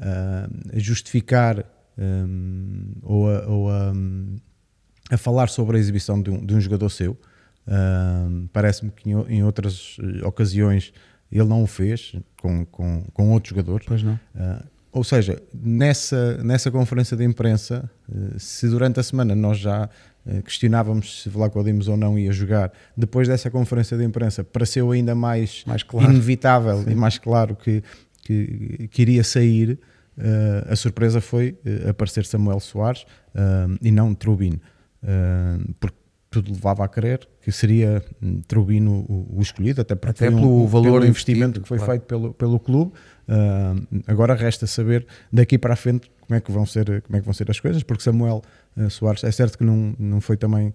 [0.00, 1.64] A, a, a justificar
[1.96, 7.16] um, ou, a, ou a, falar sobre a exibição de um, de um jogador seu.
[7.68, 10.92] Um, Parece-me que em, em, outras ocasiões
[11.30, 13.86] ele não o fez com, com, com outros jogadores.
[13.86, 14.14] Pois não.
[14.34, 17.88] Uh, ou seja, nessa, nessa conferência de imprensa,
[18.38, 19.88] se durante a semana nós já
[20.44, 25.14] questionávamos se Vlaco Dimos ou não ia jogar, depois dessa conferência de imprensa pareceu ainda
[25.14, 26.10] mais, mais claro.
[26.10, 26.90] inevitável Sim.
[26.90, 27.82] e mais claro que,
[28.22, 29.78] que, que iria sair.
[30.68, 31.56] a surpresa foi
[31.88, 33.06] aparecer Samuel Soares
[33.80, 34.60] e não Trubin,
[35.78, 40.66] porque tudo levava a crer que seria hum, Trubino o, escolhido, até, até pelo um,
[40.66, 41.92] valor pelo investimento que foi claro.
[41.92, 42.92] feito pelo, pelo clube.
[43.28, 47.18] Uh, agora resta saber daqui para a frente como é que vão ser, como é
[47.18, 48.40] que vão ser as coisas, porque Samuel
[48.76, 50.72] uh, Soares é certo que não, não foi também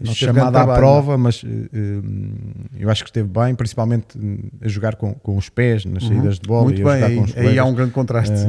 [0.00, 1.48] não chamado à prova, mas uh,
[2.78, 4.16] eu acho que esteve bem, principalmente
[4.60, 6.08] a jogar com, com os pés nas uhum.
[6.10, 8.46] saídas de bola muito e bem, com os aí, aí há um grande contraste.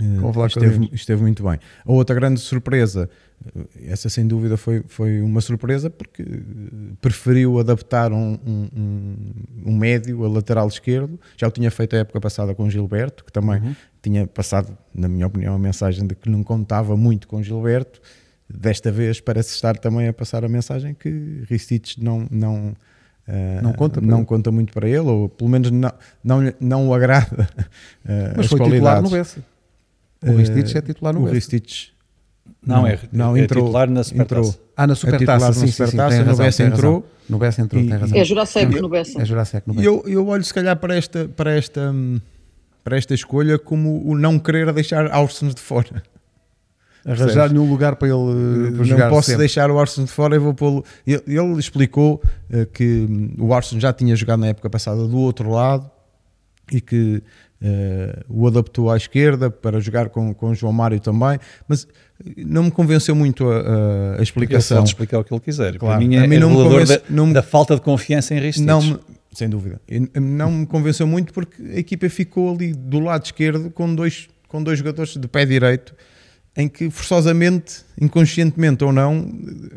[0.00, 1.58] Uh, esteve, esteve, muito bem.
[1.84, 3.10] A outra grande surpresa,
[3.54, 6.24] eh, essa sem dúvida foi, foi uma surpresa, porque
[7.00, 8.68] preferiu adaptar um, um,
[9.66, 11.20] um, médio a lateral esquerdo.
[11.36, 13.76] Já o tinha feito a época passada com Gilberto, que também uhum.
[14.00, 18.00] tinha passado, na minha opinião, a mensagem de que não contava muito com Gilberto.
[18.48, 22.26] Desta vez parece estar também a passar a mensagem que Ristich não.
[22.30, 22.74] não
[23.22, 25.92] Uh, não conta, não conta muito para ele, ou pelo menos não,
[26.24, 27.48] não, não o agrada
[28.04, 28.68] uh, Mas as foi qualidades.
[28.68, 29.51] titular no Bessa.
[30.22, 31.24] O Ristich é titular no o.
[31.24, 31.92] Ristich
[32.64, 34.40] não, é, não, é entrou, titular na Supertaça.
[34.50, 34.68] Entrou.
[34.76, 37.06] Ah, na Supertaça, é sim, sim, sim, Supertaça, no Bessa entrou.
[37.28, 38.18] No Bessa entrou, E- tem razão.
[38.18, 39.20] É Jurasek no Bessa.
[39.22, 39.88] É Jurasek no E Bessa.
[39.88, 41.92] eu, eu olho se calhar para esta, para esta,
[42.84, 46.02] para esta escolha como o não querer deixar Arsens de fora.
[47.04, 49.40] Arranjar-lhe um lugar para ele para não jogar posso sempre.
[49.40, 50.84] deixar o Arsens de fora, eu vou pô-lo.
[51.04, 55.18] Ele, ele explicou eh, que hum, o Arsens já tinha jogado na época passada do
[55.18, 55.90] outro lado
[56.70, 57.20] e que
[57.62, 61.86] eh, o adaptou à esquerda para jogar com, com o João Mário também, mas
[62.36, 64.78] não me convenceu muito a, a- a Ele explicação.
[64.78, 65.76] pode explicar o que ele quiser.
[65.78, 65.98] Claro.
[65.98, 67.80] Para mim A é, mim é não me convence- da, não me- da falta de
[67.80, 68.66] confiança em Ristich.
[68.66, 68.98] Não me-
[69.32, 69.80] sem dúvida.
[70.20, 74.62] Não me convenceu muito porque a equipa ficou ali do lado esquerdo com dois, com
[74.62, 75.94] dois jogadores de pé direito
[76.54, 79.26] em que forçosamente, inconscientemente ou não,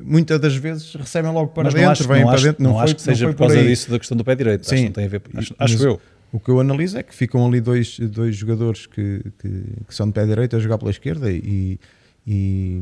[0.04, 2.64] muitas das vezes recebem logo para Mas dentro, não acho, vêm para acho, dentro.
[2.64, 4.62] não foi- acho que seja por causa disso da questão do pé direito.
[4.62, 4.86] Acho Sim.
[4.86, 5.22] não tem a ver.
[5.36, 6.02] Acho, acho eu.
[6.36, 9.50] O que eu analiso é que ficam ali dois, dois jogadores que, que,
[9.88, 11.80] que são de pé direito a jogar pela esquerda e,
[12.28, 12.82] e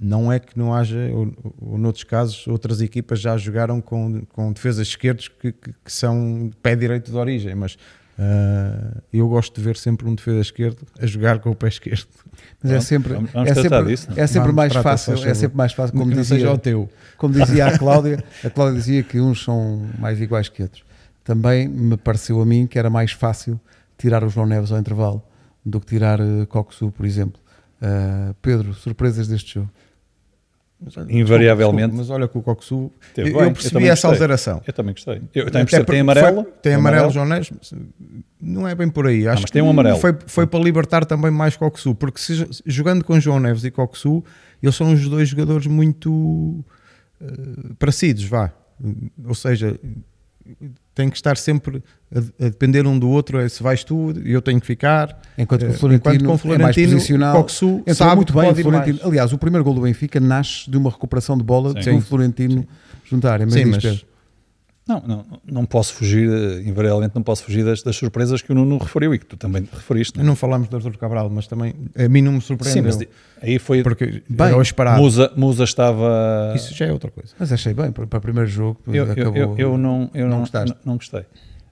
[0.00, 4.50] não é que não haja, ou, ou noutros casos, outras equipas já jogaram com, com
[4.50, 7.76] defesas esquerdos que, que, que são de pé direito de origem, mas
[8.18, 12.06] ah, eu gosto de ver sempre um defesa esquerdo a jogar com o pé esquerdo.
[12.62, 14.20] Mas é sempre, vamos- vamos é tratar sempre, disso, é?
[14.22, 16.88] é sempre mais fácil, é sempre mais fácil, como não seja dizia, o teu.
[17.18, 20.88] como dizia a Cláudia, a Cláudia dizia que uns são mais iguais que outros.
[21.24, 23.60] Também me pareceu a mim que era mais fácil
[23.98, 25.22] tirar o João Neves ao intervalo
[25.64, 27.40] do que tirar uh, Coxu, por exemplo.
[27.82, 29.70] Uh, Pedro, surpresas deste jogo?
[30.82, 31.88] Mas olha, Invariavelmente.
[31.88, 34.10] desculpa, mas olha que o Coxu, eu, eu eu percebi também essa gostei.
[34.24, 34.62] alteração.
[34.66, 35.22] Eu também gostei.
[35.34, 36.42] Eu porque tem amarelo.
[36.44, 37.50] foi- tem amarelo, João Neves.
[38.40, 39.28] Não é bem por aí.
[39.28, 39.98] Acho mas tem que um amarelo.
[39.98, 44.24] Foi, foi para libertar também mais Coxu, porque se, jogando com João Neves e Coxu,
[44.62, 46.64] eles são os dois jogadores muito
[47.20, 47.26] eh,
[47.78, 48.50] parecidos, vá.
[49.26, 49.78] Ou seja,
[50.94, 51.82] tem que estar sempre
[52.14, 53.38] a, a depender um do outro.
[53.38, 55.20] é Se vais tu, eu tenho que ficar.
[55.38, 58.32] Enquanto que Eh, o Florentino, enquanto com o é mais Florentino, posicional, Coxu sabe muito
[58.32, 58.96] bem pode Florentino.
[58.98, 59.06] mais.
[59.08, 61.96] Aliás, o primeiro gol do Benfica nasce de uma recuperação de bola Sim.
[61.96, 62.66] do Florentino
[63.04, 63.40] juntar.
[63.40, 64.04] É Sim, mesmo mas.
[64.90, 68.54] Não, não, não posso fugir, eh, invariavelmente não posso fugir das, das surpresas que o
[68.54, 70.16] Nuno referiu e que tu também referiste.
[70.18, 70.26] não é?
[70.26, 72.82] Não falámos do Arthur Cabral, mas também a mim não me Sim, surpreendeu.
[72.84, 72.98] mas
[73.40, 73.82] aí foi.
[73.82, 75.00] porque Bem, era o esperado.
[75.00, 76.52] Musa, Musa estava.
[76.56, 77.32] Isso já é outra coisa.
[77.38, 79.36] Mas achei bem, para, para o primeiro jogo eu, eu, acabou...
[79.36, 80.70] eu, eu não, eu não não, gostaste?
[80.84, 81.22] não, não gostei.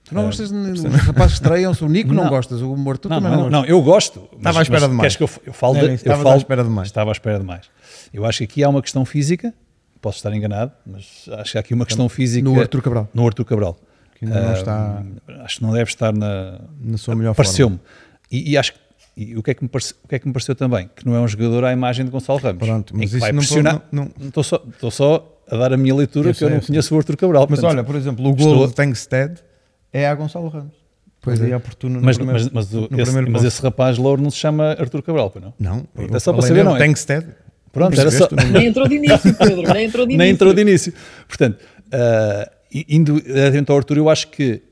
[0.05, 2.31] Tu não gostas, de- os rapazes estreiam-se, o Nico não, Não.
[2.31, 4.21] gostas, o Morto Não, também não, não, não, eu gosto.
[4.33, 5.01] mas- Estava à espera demais.
[5.01, 6.89] Queres que eu, eu falo Não, de, eu estavas falo, à espera demais.
[6.89, 7.67] Estava à espera demais.
[8.15, 9.53] Eu acho que aqui há uma questão física,
[10.01, 13.09] posso estar enganado, mas acho que há aqui uma questão física No Arthur Cabral.
[13.15, 13.79] no Arthur Cabral.
[14.19, 15.03] Que ainda não Ah, está
[15.45, 16.61] Acho que não deve estar na.
[16.81, 17.45] na sua melhor forma.
[17.45, 17.79] Pareceu-me.
[18.31, 18.79] E, e acho que.
[19.17, 20.89] E o que, é que me parece, o que é que me pareceu também?
[20.95, 22.65] Que não é um jogador à imagem de Gonçalo Ramos.
[22.65, 23.83] Pronto, mas isso vai não pressionar.
[23.91, 26.49] não- não- Estou, só, estou só a dar a minha leitura, Eu que eu sei,
[26.51, 26.67] não eu sei.
[26.69, 27.47] conheço o Arthur Cabral.
[27.51, 29.41] Mas portanto, olha, por exemplo, o estou- gol de Tankstead
[29.93, 30.75] é a Gonçalo Ramos.
[31.21, 31.57] Pois Ali é.
[31.57, 34.31] oportuno no mas, primeiro- mas, mas, o- no esse, primeiro mas esse rapaz louro não
[34.31, 35.53] se chama Arthur Cabral, não?
[35.59, 35.85] Não,
[36.15, 36.79] é só para saber, não é?
[36.79, 37.27] Tankstead.
[37.73, 38.29] Pronto, era só.
[38.53, 40.19] Nem entrou de início, Pedro, nem entrou de início.
[40.19, 40.95] Nem entrou de início.
[41.27, 41.59] Portanto,
[41.93, 42.51] ah,
[42.89, 44.63] indo atento ao Arthur, eu acho que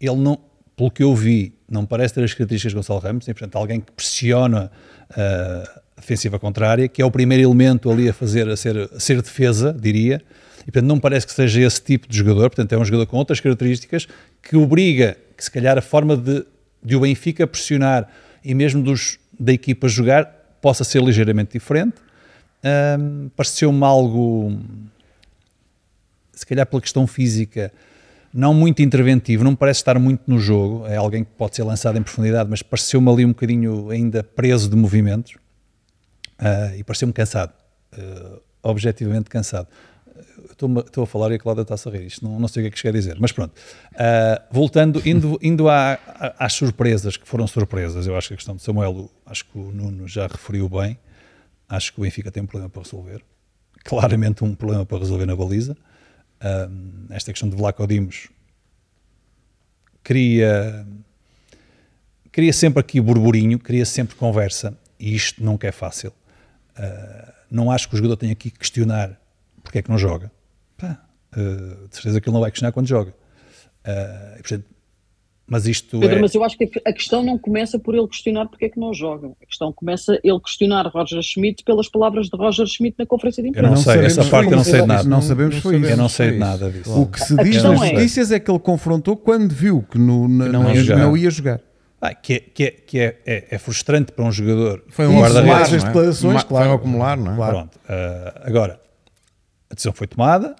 [0.00, 0.38] ele não,
[0.76, 3.80] pelo que eu vi, não parece ter as características de Gonçalo Ramos, e, portanto, alguém
[3.80, 4.70] que pressiona
[5.10, 9.00] ah, a defensiva contrária, que é o primeiro elemento ali a fazer, a ser, a
[9.00, 10.22] ser defesa, diria,
[10.66, 13.16] e portanto não parece que seja esse tipo de jogador, portanto é um jogador com
[13.16, 14.06] outras características
[14.42, 16.44] que obriga, que se calhar a forma de,
[16.84, 18.06] de o Benfica pressionar
[18.44, 20.26] e mesmo dos, da equipa jogar
[20.60, 21.94] possa ser ligeiramente diferente.
[22.62, 24.58] Ahm, Pareceu-me algo,
[26.32, 27.72] se calhar pela questão física,
[28.32, 30.86] não muito interventivo, não parece estar muito no jogo.
[30.86, 34.68] É alguém que pode ser lançado em profundidade, mas pareceu-me ali um bocadinho ainda preso
[34.68, 35.36] de movimentos
[36.40, 37.52] uh, e pareceu-me cansado,
[37.96, 39.68] uh, objetivamente cansado.
[40.50, 42.78] Estou a falar e a Cláudia está a rir, isto não, não sei o que
[42.78, 43.52] é que a dizer, mas pronto.
[43.92, 45.98] Uh, voltando, indo, indo à,
[46.36, 49.70] às surpresas, que foram surpresas, eu acho que a questão de Samuel, acho que o
[49.70, 50.98] Nuno já referiu bem,
[51.68, 53.22] acho que o Benfica tem um problema para resolver,
[53.84, 55.76] claramente um problema para resolver na baliza.
[56.40, 58.28] Uh, esta questão de Vlaco Dimos
[60.02, 60.86] cria,
[62.30, 66.12] cria sempre aqui burburinho, cria sempre conversa, e isto nunca é fácil.
[66.78, 69.20] Uh, não acho que o jogador tenha aqui que questionar
[69.62, 70.30] porque é que não joga
[70.78, 71.04] pá,
[71.36, 73.12] uh, de certeza que ele não vai questionar quando joga.
[73.80, 74.64] Uh, portanto,
[75.48, 76.20] mas isto Pedro, é...
[76.20, 78.92] mas eu acho que a questão não começa por ele questionar porque é que não
[78.92, 79.28] joga.
[79.42, 83.48] A questão começa ele questionar Roger Schmidt pelas palavras de Roger Schmidt na conferência de
[83.48, 83.68] imprensa.
[83.68, 85.08] Eu não, sei, essa parte eu não sei de nada.
[85.08, 85.90] Não sabemos foi isso.
[85.90, 87.00] Eu não sei de nada disso.
[87.00, 87.92] O que se diz nas é...
[87.92, 91.60] notícias é que ele confrontou quando viu que no, na, não, ia não, ia jogar.
[91.98, 94.84] Ah, que é, que, é, que é, é, é, frustrante para um jogador.
[94.88, 95.72] Foi um guarda-redes.
[95.72, 96.66] As declarações, claro.
[96.66, 97.36] Foi um acumular, não é?
[97.36, 97.56] Claro.
[97.56, 97.76] Pronto.
[97.76, 98.80] Uh, agora,
[99.70, 100.54] a decisão foi tomada,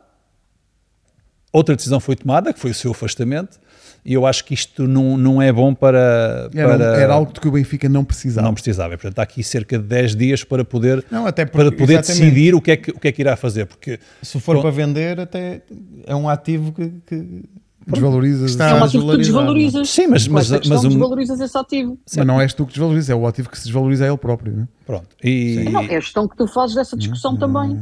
[1.52, 3.58] Outra decisão foi tomada, que foi o seu afastamento,
[4.04, 6.84] e eu acho que isto não, não é bom para, era, para...
[7.00, 8.46] Era algo de que o Benfica não precisava.
[8.46, 8.96] Não precisava.
[8.96, 12.54] Portanto, há aqui cerca de 10 dias para poder, não, até porque, para poder decidir
[12.54, 13.66] o que, é que, o que é que irá fazer.
[13.66, 15.62] Porque, Se for para vender, até
[16.06, 16.92] é um ativo que...
[17.06, 17.42] que...
[17.86, 18.50] Desvalorizas.
[18.50, 19.88] Está é um ativo que tu desvalorizas.
[19.88, 20.88] Sim, mas, mas, mas, mas um...
[20.88, 21.98] desvalorizas esse ativo.
[22.14, 24.54] Mas não és tu que desvalorizas, é o ativo que se desvaloriza a ele próprio.
[24.54, 24.68] Não é?
[24.84, 25.08] Pronto.
[25.24, 25.64] E...
[25.70, 27.78] Não, é a gestão que tu fazes dessa discussão não, também.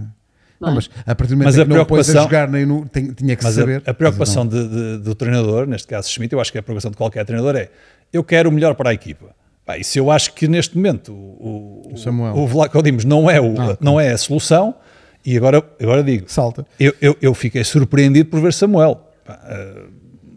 [0.61, 0.69] Não.
[0.69, 2.89] Não, mas a partir do momento mas a que não pôs a jogar, nem no,
[2.89, 3.83] tem, tinha que mas saber.
[3.87, 6.63] A, a preocupação de, de, do treinador, neste caso Schmidt, eu acho que é a
[6.63, 7.71] preocupação de qualquer treinador é
[8.13, 9.35] eu quero o melhor para a equipa.
[9.79, 12.37] E se eu acho que neste momento o, o, Samuel.
[12.37, 14.75] o Vlaco Dimos não é, o, ah, não é a solução,
[15.25, 16.65] e agora, agora digo, salta.
[16.79, 19.01] Eu, eu, eu fiquei surpreendido por ver Samuel.
[19.25, 19.91] Pá, uh,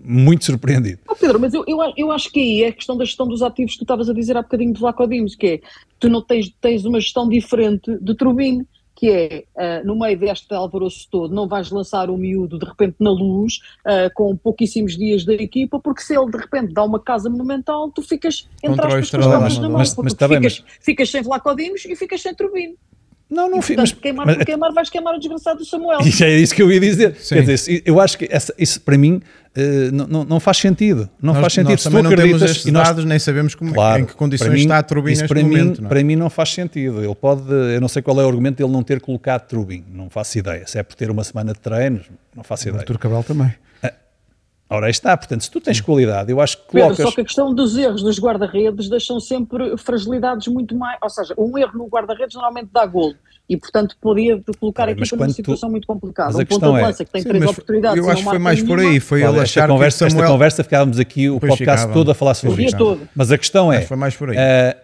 [0.03, 0.99] muito surpreendido.
[1.07, 3.43] Oh, Pedro, mas eu, eu, eu acho que aí é a questão da gestão dos
[3.43, 5.59] ativos que tu estavas a dizer há bocadinho de Vlaco Dimos, que é
[5.99, 8.65] tu não tens, tens uma gestão diferente de Trubin
[8.99, 12.97] que é, uh, no meio deste alvoroço todo, não vais lançar o miúdo de repente
[12.99, 16.99] na luz, uh, com pouquíssimos dias da equipa, porque se ele de repente dá uma
[16.99, 20.75] casa monumental, tu ficas, entre aspas, com as na mão, mas, mas tá ficas, mas...
[20.81, 22.75] ficas sem Vlacodimos e ficas sem Turbino.
[23.29, 23.79] Não, não fico.
[23.79, 25.99] Mas queimar mas, queimar, vais queimar o desgraçado do Samuel.
[26.01, 27.15] Isso é isso que eu ia dizer.
[27.15, 27.35] Sim.
[27.35, 29.21] Quer dizer, eu acho que essa, isso para mim
[29.55, 31.07] uh, não, não faz sentido.
[31.21, 31.71] Não nós, faz sentido.
[31.71, 34.61] Nós também não temos estes nós, dados, nem sabemos como, claro, em que condições mim,
[34.61, 35.77] está a Trubin neste para momento.
[35.77, 35.89] Mim, não é?
[35.89, 37.03] Para mim não faz sentido.
[37.03, 39.85] Ele pode, eu não sei qual é o argumento de ele não ter colocado Trubin.
[39.93, 40.65] Não faço ideia.
[40.65, 42.81] Se é por ter uma semana de treinos, não faço ideia.
[42.81, 43.53] Artur Cabral também.
[44.69, 46.97] Ora, aí está, portanto, se tu tens qualidade, eu acho que colocas...
[46.97, 51.09] Pedro, só que a questão dos erros dos guarda-redes deixam sempre fragilidades muito mais, ou
[51.09, 53.15] seja, um erro no guarda-redes normalmente dá golo,
[53.49, 55.71] e portanto podia colocar a equipa numa situação tu...
[55.71, 56.33] muito complicada.
[56.33, 58.37] Mas um ponto de é- lança que tem Sim, três oportunidades Eu acho que foi
[58.37, 60.25] mais por aí, foi ele achar conversa, que Samuel...
[60.25, 61.93] Esta conversa ficávamos aqui o podcast ficava.
[61.93, 63.01] todo a falar sobre isto.
[63.15, 64.37] Mas a questão é, foi mais por aí.
[64.37, 64.79] Uh,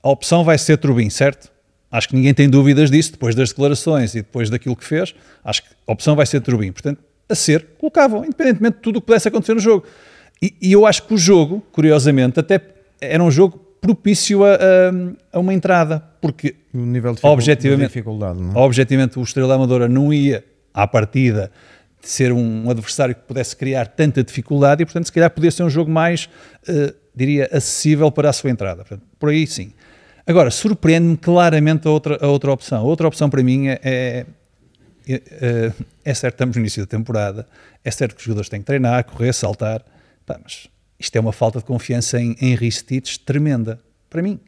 [0.00, 1.50] a opção vai ser Trubin, certo?
[1.90, 5.64] Acho que ninguém tem dúvidas disso, depois das declarações e depois daquilo que fez, acho
[5.64, 6.70] que a opção vai ser Trubin.
[6.70, 9.84] Portanto, a ser, colocavam, independentemente de tudo o que pudesse acontecer no jogo.
[10.40, 12.60] E, e, eu acho que o jogo, curiosamente, até
[13.00, 14.58] era um jogo propício a, a,
[15.32, 18.58] a uma entrada, porque o nível de objetivamente, dificuldade, não é?
[18.64, 21.50] objetivamente o Estrela Amadora não ia à partida
[22.00, 25.70] ser um adversário que pudesse criar tanta dificuldade e, portanto, se calhar podia ser um
[25.70, 26.28] jogo mais,
[26.68, 28.84] uh, diria, acessível para a sua entrada.
[28.84, 29.72] Portanto, por aí sim.
[30.26, 32.78] Agora, surpreende-me claramente a outra, a outra opção.
[32.78, 34.26] A outra opção para mim é,
[35.08, 35.72] é é,
[36.04, 37.46] é certo, estamos no início da temporada,
[37.84, 39.84] é certo que os jogadores têm que treinar, correr, saltar,
[40.26, 40.68] pá, mas
[40.98, 43.78] isto é uma falta de confiança em, em Ristich tremenda,
[44.10, 44.40] para mim.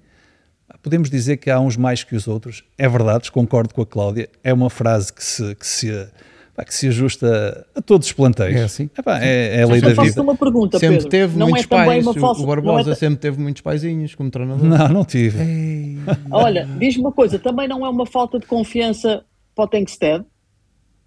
[0.82, 4.28] Podemos dizer que há uns mais que os outros, é verdade, concordo com a Cláudia,
[4.42, 6.08] é uma frase que se, que se,
[6.54, 8.60] pá, que se ajusta a todos os planteios.
[8.60, 8.90] É assim?
[8.96, 10.22] É, pá, é, é a lei da vida.
[10.22, 11.10] uma pergunta, sempre Pedro.
[11.10, 14.30] teve não muitos é pais, uma falsa, o Barbosa é sempre teve muitos paizinhos como
[14.30, 14.64] treinador.
[14.64, 15.38] Não, não tive.
[15.42, 15.98] Ei.
[16.30, 20.24] Olha, diz-me uma coisa, também não é uma falta de confiança para o Tankstead?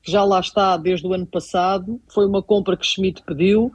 [0.04, 3.72] Que já lá está desde o ano passado, foi uma compra que Schmidt pediu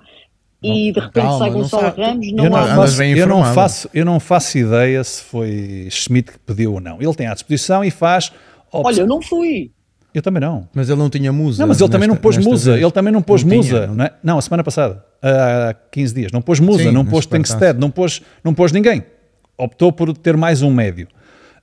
[0.63, 2.75] e de repente calma, sai Gonçalo Ramos, não, eu não há...
[2.77, 7.01] Faço, eu, não faço, eu não faço ideia se foi Schmidt que pediu ou não.
[7.01, 8.31] Ele tem à disposição e faz...
[8.71, 9.71] Olha, eu não fui.
[10.13, 10.69] Eu também não.
[10.75, 11.63] Mas ele não tinha musa.
[11.63, 12.73] Não, mas ele também não pôs musa.
[12.73, 12.83] Vez.
[12.83, 13.69] Ele também não pôs não musa.
[13.69, 14.13] Tinha, não, é?
[14.23, 16.33] não, a semana passada, há 15 dias.
[16.33, 19.05] Não pôs musa, Sim, não pôs Tankstead, não pôs, não pôs ninguém.
[19.57, 21.09] Optou por ter mais um médio.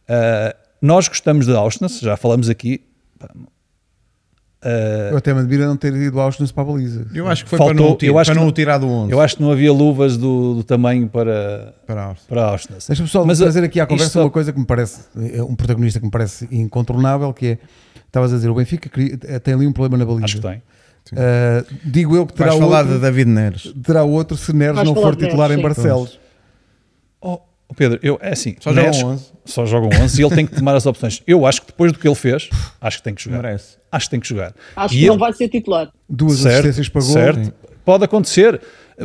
[0.10, 2.82] Uh, nós gostamos de Auschwitz, já falamos aqui.
[4.65, 7.06] Uh, eu até me admira não ter ido ao para a baliza.
[7.13, 9.12] Eu acho que foi faltou, para, não, eu acho para não o tirar do 11.
[9.12, 12.88] Eu acho que não havia luvas do, do tamanho para, para, para Auschwitz.
[12.88, 14.21] Deixa-me só Mas, trazer aqui à conversa isto...
[14.21, 15.01] uma coisa que me parece,
[15.34, 17.58] é um protagonista que me parece incontornável, que é,
[18.08, 18.89] estavas a dizer, o Benfica
[19.39, 20.25] tem ali um problema na baliza.
[20.25, 20.63] Acho que tem.
[21.13, 23.73] Uh, digo eu que terá Vais falar outro, de David Neres.
[23.84, 25.62] terá outro se Neres Vais não for titular Neres, em.
[25.62, 26.19] Barcelos.
[27.21, 29.32] Oh, oh, Pedro, eu, é assim, Só Neres jogam 11.
[29.45, 31.21] Só jogam 11 e ele tem que tomar as opções.
[31.28, 32.49] Eu acho que depois do que ele fez,
[32.82, 33.43] acho que tem que jogar.
[33.43, 33.78] Merece.
[33.96, 34.54] Acho que tem que jogar.
[34.76, 35.92] Acho E que ele- não vai ser titular.
[36.10, 37.12] Duas certo, assistências para gol.
[37.14, 37.54] certo.
[37.84, 38.60] Pode acontecer,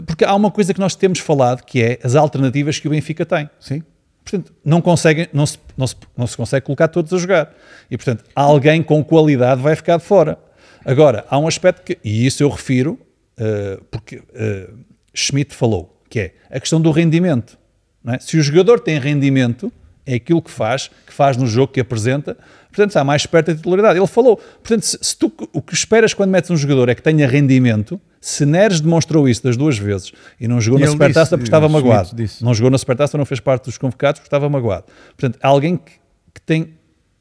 [0.07, 3.25] porque há uma coisa que nós temos falado que é as alternativas que o Benfica
[3.27, 3.49] tem.
[3.61, 3.83] Sim.
[4.25, 7.53] Portanto, não, conseguem, não, se, não, se, não se consegue colocar todos a jogar.
[7.91, 10.39] E, portanto, alguém com qualidade vai ficar de fora.
[10.85, 12.99] Agora, há um aspecto que, e isso eu refiro,
[13.39, 14.71] eh, porque eh,
[15.15, 17.59] Schmidt falou, que é a questão do rendimento.
[18.03, 18.19] não é?
[18.19, 19.73] Se o jogador tem rendimento,
[20.07, 22.37] é aquilo que faz, que faz no jogo, que apresenta,
[22.71, 23.99] portanto, está mais perto da titularidade.
[23.99, 27.03] Ele falou, portanto, se, se tu, o que esperas quando metes um jogador é que
[27.03, 31.37] tenha rendimento, se Neres demonstrou isso das duas vezes e não jogou E na Supertaça
[31.37, 32.45] porque estava Schmidt magoado, disse.
[32.45, 34.85] não jogou na Supertaça, não fez parte dos convocados porque estava magoado.
[35.17, 35.93] Portanto, alguém que,
[36.35, 36.75] que tem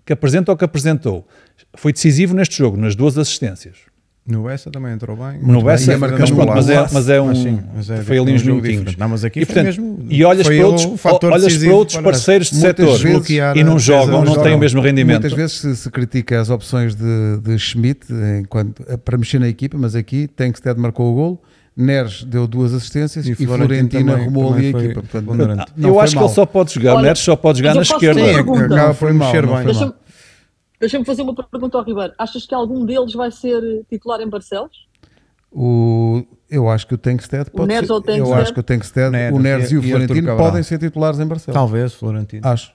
[0.05, 1.27] que apresenta o que apresentou,
[1.75, 3.77] foi decisivo neste jogo, nas duas assistências.
[4.29, 5.39] No Bessa também entrou bem.
[5.41, 7.25] No Bessa, bem, mas, um pronto, mas, é, mas é um.
[7.27, 8.95] Mas sim, mas é foi ali um uns jogo minutinhos.
[8.95, 11.43] Não, mas aqui e, foi portanto, mesmo- e olhas foi para o outros, fator olhas
[11.45, 12.99] decisivo para outros parceiros de setor
[13.55, 15.21] e não jogam, não têm o mesmo rendimento.
[15.21, 18.01] Muitas vezes se, se critica as opções de, de Schmidt
[18.39, 21.41] enquanto, para mexer na equipa, mas aqui Tenkstead marcou o golo,
[21.75, 24.93] Neres deu duas assistências e, E Florentino Florentino também- arrumou ali a equipa.
[25.01, 25.65] Portanto, ponderante.
[25.77, 28.21] não eu acho que ele só pode jogar, Olha, Neres só pode jogar na esquerda.
[28.21, 29.93] Sim, acaba Não por mexer não bem.
[30.79, 32.13] Deixa-me deixa fazer uma pergunta ao Ribeiro.
[32.17, 34.87] Achas que algum deles vai ser titular em Barcelos?
[35.51, 38.11] O, eu acho que o Tenkstead pode Neres ser, ou o?
[38.11, 41.19] Eu acho que o Tenkstead, Neres o Neres e- e, o Florentino podem ser titulares
[41.19, 41.53] em Barcelos.
[41.59, 42.47] Talvez, Florentino.
[42.47, 42.71] Acho.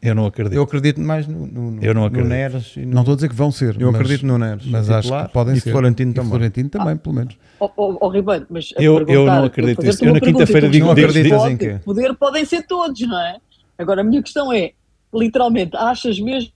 [0.00, 0.54] Eu não acredito.
[0.54, 2.28] Eu acredito mais no, no, no, Eu não no acredito.
[2.28, 2.76] Neres.
[2.76, 3.80] E no, Não estou a dizer que vão ser.
[3.80, 4.64] eu mas, acredito no Neres.
[4.66, 5.72] Mas acho que podem e ser.
[5.72, 6.30] Florentino E também.
[6.30, 7.36] Florentino também, pelo menos.
[7.58, 10.04] Ó ó- ó, Ribeiro, mas Eu- eu não acredito nisso.
[10.04, 11.80] Eu na quinta-feira digo- acreditas pode- em quê?
[11.84, 13.38] Poder podem ser todos, não é?
[13.76, 14.72] Agora a minha questão é,
[15.12, 16.50] literalmente, achas mesmo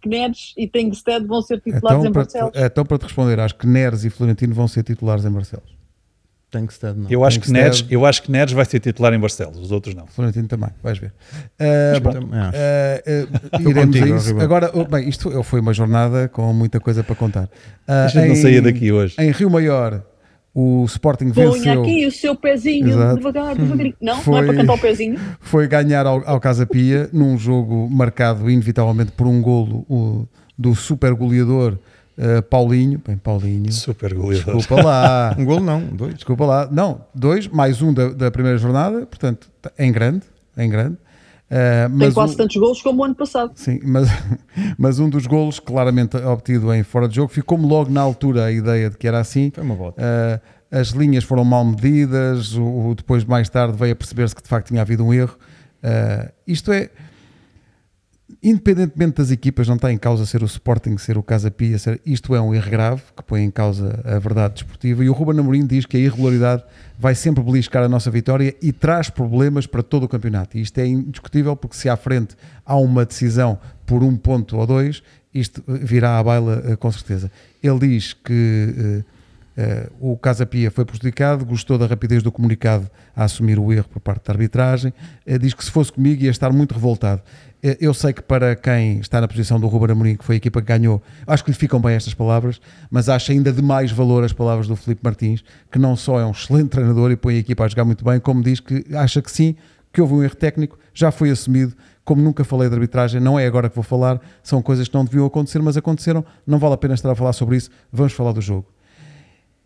[0.00, 2.52] que Neres e Tengsted vão ser titulares Então em para, Barcelos?
[2.54, 5.82] então, para te responder, acho que Neres e Florentino vão ser titulares em Barcelos.
[6.52, 7.10] Tenkstead não.
[7.10, 9.94] Eu acho, que Neres, eu acho que Neres vai ser titular em Barcelos, os outros
[9.94, 10.06] não.
[10.06, 11.12] Florentino também, vais ver.
[11.58, 12.52] Ah, bom, Também ah,
[13.56, 14.26] Estou iremos contigo, a isso.
[14.28, 14.44] Ribeiro.
[14.44, 17.48] Agora, oh, bem, isto foi uma jornada com muita coisa para contar.
[17.88, 19.14] Ah, A gente não saía daqui hoje.
[19.18, 20.04] Em Rio Maior,
[20.54, 21.82] o Sporting Ponha venceu.
[21.82, 23.16] aqui o seu pezinho, Exato.
[23.16, 23.94] devagar, devagarinho.
[24.00, 25.20] Não, não é Foi- para cantar o pezinho.
[25.40, 30.26] foi ganhar ao, ao Casa Pia num jogo marcado inevitavelmente por um golo o-
[30.58, 31.78] do super goleador
[32.18, 33.00] eh, Paulinho.
[33.06, 34.56] Bem, Paulinho, Super goleador.
[34.56, 35.34] desculpa lá.
[35.38, 36.14] Um gol não, dois.
[36.14, 36.68] Desculpa lá.
[36.70, 40.20] Não, dois, mais um da, da primeira jornada, portanto, em grande,
[40.58, 40.96] em grande.
[41.54, 43.52] Eh, Tem quase o- tantos golos como o ano passado.
[43.56, 44.08] Sim, mas,
[44.78, 48.50] mas um dos golos claramente obtido em fora de jogo ficou-me logo na altura a
[48.52, 49.50] ideia de que era assim.
[49.54, 50.00] Foi uma volta.
[50.00, 50.40] Uh,
[50.74, 54.48] as linhas foram mal medidas, o, o- depois mais tarde veio a perceber-se que de
[54.48, 55.36] facto tinha havido um erro.
[55.84, 56.88] Uh, isto é,
[58.42, 62.00] independentemente das equipas, não está em causa ser o Sporting, ser o Casa Pia, ser,
[62.04, 65.04] isto é um erro grave que põe em causa a verdade desportiva.
[65.04, 66.64] E o Ruben Amorim diz que a irregularidade
[66.98, 70.58] vai sempre beliscar a nossa vitória e traz problemas para todo o campeonato.
[70.58, 74.66] E isto é indiscutível porque se à frente há uma decisão por um ponto ou
[74.66, 77.30] dois, isto uh, virá à baila uh, com certeza.
[77.62, 79.04] Ele diz que.
[79.04, 79.12] Uh,
[80.00, 84.00] o Casa Pia foi prejudicado, gostou da rapidez do comunicado a assumir o erro por
[84.00, 84.94] parte da arbitragem,
[85.26, 87.20] uh, diz que se fosse comigo ia estar muito revoltado.
[87.64, 90.38] Uh, eu sei que para quem está na posição do Ruben Amorim, que foi a
[90.38, 93.92] equipa que ganhou, acho que lhe ficam bem estas palavras, mas acho ainda de mais
[93.92, 97.36] valor as palavras do Filipe Martins, que não só é um excelente treinador e põe
[97.36, 99.54] a equipa a jogar muito bem, como diz que acha que sim,
[99.92, 103.46] que houve um erro técnico, já foi assumido, como nunca falei de arbitragem, não é
[103.46, 106.78] agora que vou falar, são coisas que não deviam acontecer, mas aconteceram, não vale a
[106.78, 108.66] pena estar a falar sobre isso, vamos falar do jogo.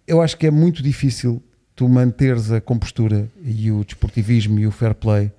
[0.06, 1.42] Eu acho que é muito difícil
[1.74, 5.32] tu manteres a compostura e o desportivismo e o fair play,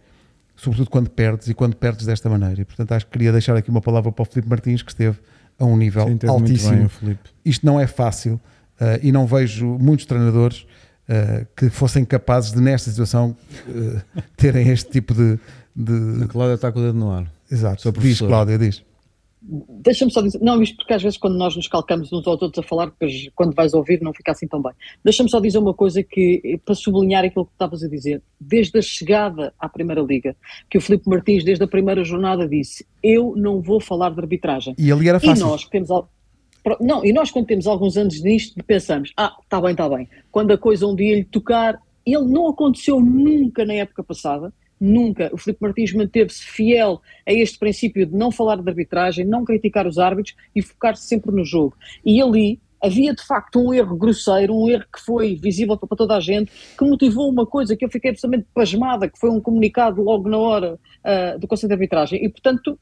[0.57, 2.61] sobretudo quando perdes e quando perdes desta maneira.
[2.61, 5.17] E portanto acho que queria deixar aqui uma palavra para o Filipe Martins, que esteve
[5.57, 6.91] a um nível Sim, altíssimo.
[7.01, 7.17] bem.
[7.45, 10.67] Isto não é fácil uh, e não vejo muitos treinadores
[11.07, 13.35] uh, que fossem capazes de, nesta situação,
[13.67, 15.39] uh, terem este tipo de.
[15.75, 16.23] de...
[16.23, 17.31] A Cláudia está com o dedo no ar.
[17.49, 18.19] Exato, diz.
[18.19, 18.83] Cláudia, diz.
[19.49, 22.63] Deixa-me só dizer, não, isto porque às vezes quando nós nos calcamos uns aos outros
[22.63, 24.73] a falar, depois quando vais ouvir não fica assim tão bem.
[25.03, 28.81] Deixa-me só dizer uma coisa que, para sublinhar aquilo que estavas a dizer, desde a
[28.81, 30.35] chegada à Primeira Liga,
[30.69, 34.75] que o Filipe Martins, desde a primeira jornada, disse: Eu não vou falar de arbitragem.
[34.77, 35.45] E ali era E fácil.
[35.47, 35.89] nós que temos
[36.81, 40.09] não, e nós quando temos alguns anos nisto pensamos, ah, está bem, está bem.
[40.29, 45.29] Quando a coisa um dia lhe tocar, ele não aconteceu nunca na época passada, nunca.
[45.33, 49.87] O Filipe Martins manteve-se fiel a este princípio de não falar de arbitragem, não criticar
[49.87, 51.75] os árbitros e focar-se sempre no jogo.
[52.05, 56.15] E ali havia de facto um erro grosseiro, um erro que foi visível para toda
[56.15, 60.01] a gente, que motivou uma coisa que eu fiquei absolutamente pasmada, que foi um comunicado
[60.01, 62.23] logo na hora ah, do Conselho de Arbitragem.
[62.23, 62.79] E portanto,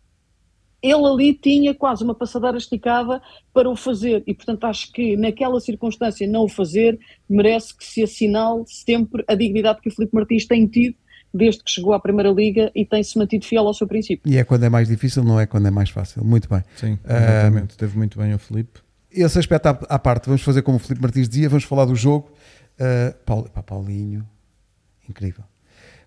[0.81, 3.21] ele ali tinha quase uma passadeira esticada
[3.53, 8.03] para o fazer e, portanto, acho que naquela circunstância não o fazer merece que se
[8.03, 10.95] assinale sempre a dignidade que o Filipe Martins tem tido
[11.36, 14.31] desde que chegou à Primeira Liga e tem-se mantido fiel ao seu princípio.
[14.31, 16.23] E é quando é mais difícil, não é quando é mais fácil.
[16.23, 16.63] Muito bem.
[16.75, 17.73] Sim, exatamente.
[17.73, 18.79] Uh, Teve muito bem o Filipe.
[19.11, 21.95] Esse aspecto à, à, parte, vamos fazer como o Filipe Martins dizia, vamos falar do
[21.95, 22.31] jogo.
[22.79, 24.25] Uh, Paulo, pá, Paulinho,
[25.09, 25.43] incrível.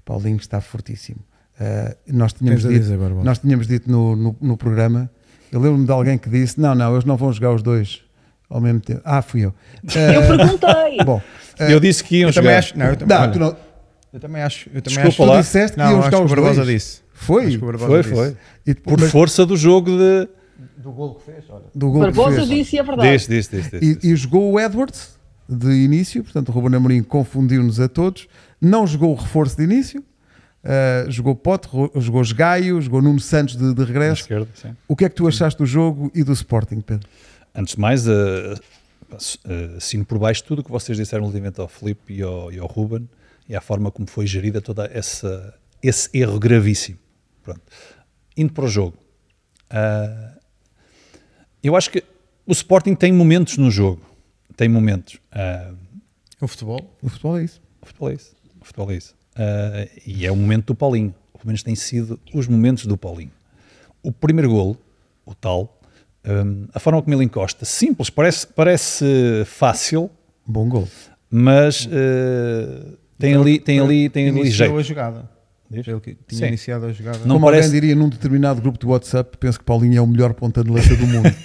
[0.05, 1.20] Paulinho está fortíssimo.
[1.61, 5.11] Uh, nós, tínhamos dito, dizer, nós tínhamos dito no, no, no programa,
[5.51, 8.03] eu lembro-me de alguém que disse: Não, não, eles não vão jogar os dois
[8.49, 9.01] ao mesmo tempo.
[9.05, 9.51] Ah, fui eu.
[9.51, 11.05] Uh, eu perguntei.
[11.05, 11.20] Bom,
[11.61, 12.59] uh, eu disse que iam eu jogar.
[12.59, 13.57] Acho, não, eu, também, não, não,
[14.13, 14.69] eu também acho.
[14.73, 15.37] Eu também Desculpa acho, lá.
[15.37, 16.69] Tu disseste que não, iam jogar os Barbosa dois.
[16.69, 17.03] disse.
[17.13, 17.59] Foi?
[17.59, 18.37] Foi, foi.
[18.67, 19.11] E depois, Por mas...
[19.11, 20.29] força do jogo de.
[20.77, 21.65] Do gol que fez, olha.
[21.75, 22.49] Do gol Barbosa que fez.
[22.49, 23.13] disse e é verdade.
[23.13, 27.03] Disse, disse, disse, disse, e, e, jogou o Edwards de início, portanto o Ruben Amorim
[27.03, 28.29] confundiu-nos a todos.
[28.61, 30.03] Não jogou o reforço de início,
[30.59, 34.23] Uh, jogou Pote, jogou Gaio, jogou Nuno Santos de, de regresso.
[34.23, 34.49] Esquerda,
[34.89, 37.09] o que é que tu achaste do jogo e do Sporting, Pedro?
[37.55, 41.69] Antes de mais, uh, uh, assino por baixo tudo o que vocês disseram relativamente ao
[41.69, 43.09] Felipe e ao, e ao Ruben
[43.49, 46.99] e à forma como foi gerida toda essa, esse erro gravíssimo.
[47.42, 47.62] Pronto.
[48.36, 48.96] Indo para o jogo,
[49.72, 50.38] uh,
[51.62, 52.05] eu acho que
[52.46, 54.03] o Sporting tem momentos no jogo.
[54.57, 55.14] Tem momentos.
[55.32, 55.76] Uh,
[56.40, 56.96] o futebol?
[57.03, 57.61] O futebol é isso.
[57.80, 58.36] O futebol é isso.
[58.61, 59.14] O futebol é isso.
[59.34, 61.14] Uh, e é o momento do Paulinho.
[61.32, 63.32] Pelo menos têm sido os momentos do Paulinho.
[64.03, 64.76] O primeiro golo,
[65.24, 65.80] o tal,
[66.24, 70.11] um, a forma como ele encosta, simples, parece, parece fácil.
[70.46, 70.88] Bom gol.
[71.30, 74.77] Mas uh, tem então, ali, tem ali, tem ali jeito.
[74.77, 75.29] a jogada.
[75.71, 76.47] Ele que tinha Sim.
[76.47, 77.19] iniciado a jogada.
[77.25, 77.66] Não Como parece...
[77.66, 80.71] alguém diria num determinado grupo de WhatsApp, penso que Paulinho é o melhor ponta de
[80.71, 81.29] lança do mundo.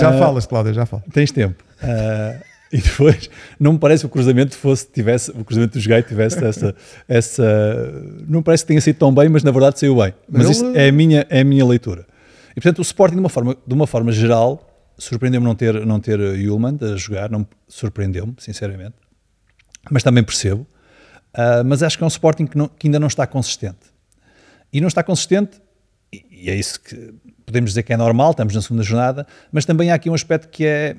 [0.00, 1.04] já falas, Cláudia, já falas.
[1.12, 1.62] Tens tempo.
[1.80, 3.30] Uh, e depois
[3.60, 6.74] não me parece que o cruzamento fosse, tivesse, o cruzamento dos gays tivesse essa,
[7.06, 7.92] essa.
[8.26, 10.12] Não me parece que tenha sido tão bem, mas na verdade saiu bem.
[10.28, 12.06] Mas isso é a minha, é a minha leitura.
[12.50, 16.00] E portanto o Sporting, de uma forma, de uma forma geral, surpreendeu-me não ter, não
[16.00, 18.94] ter Yulman a jogar, não surpreendeu-me, sinceramente.
[19.90, 20.66] Mas também percebo.
[21.34, 23.92] Uh, mas acho que é um Sporting que, não, que ainda não está consistente.
[24.72, 25.60] E não está consistente,
[26.30, 27.14] e é isso que
[27.44, 30.48] podemos dizer que é normal, estamos na segunda jornada, mas também há aqui um aspecto
[30.48, 30.96] que é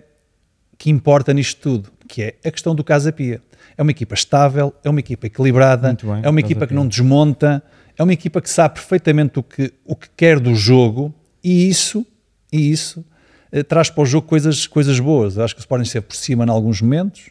[0.78, 3.42] que importa nisto tudo, que é a questão do Casa Pia.
[3.78, 7.64] É uma equipa estável, é uma equipa equilibrada, bem, é uma equipa que não desmonta,
[7.98, 11.14] é uma equipa que sabe perfeitamente o que, o que quer do jogo
[11.44, 12.06] e isso,
[12.52, 13.06] e isso
[13.68, 15.38] traz para o jogo coisas, coisas boas.
[15.38, 17.30] Acho que se podem ser por cima em alguns momentos,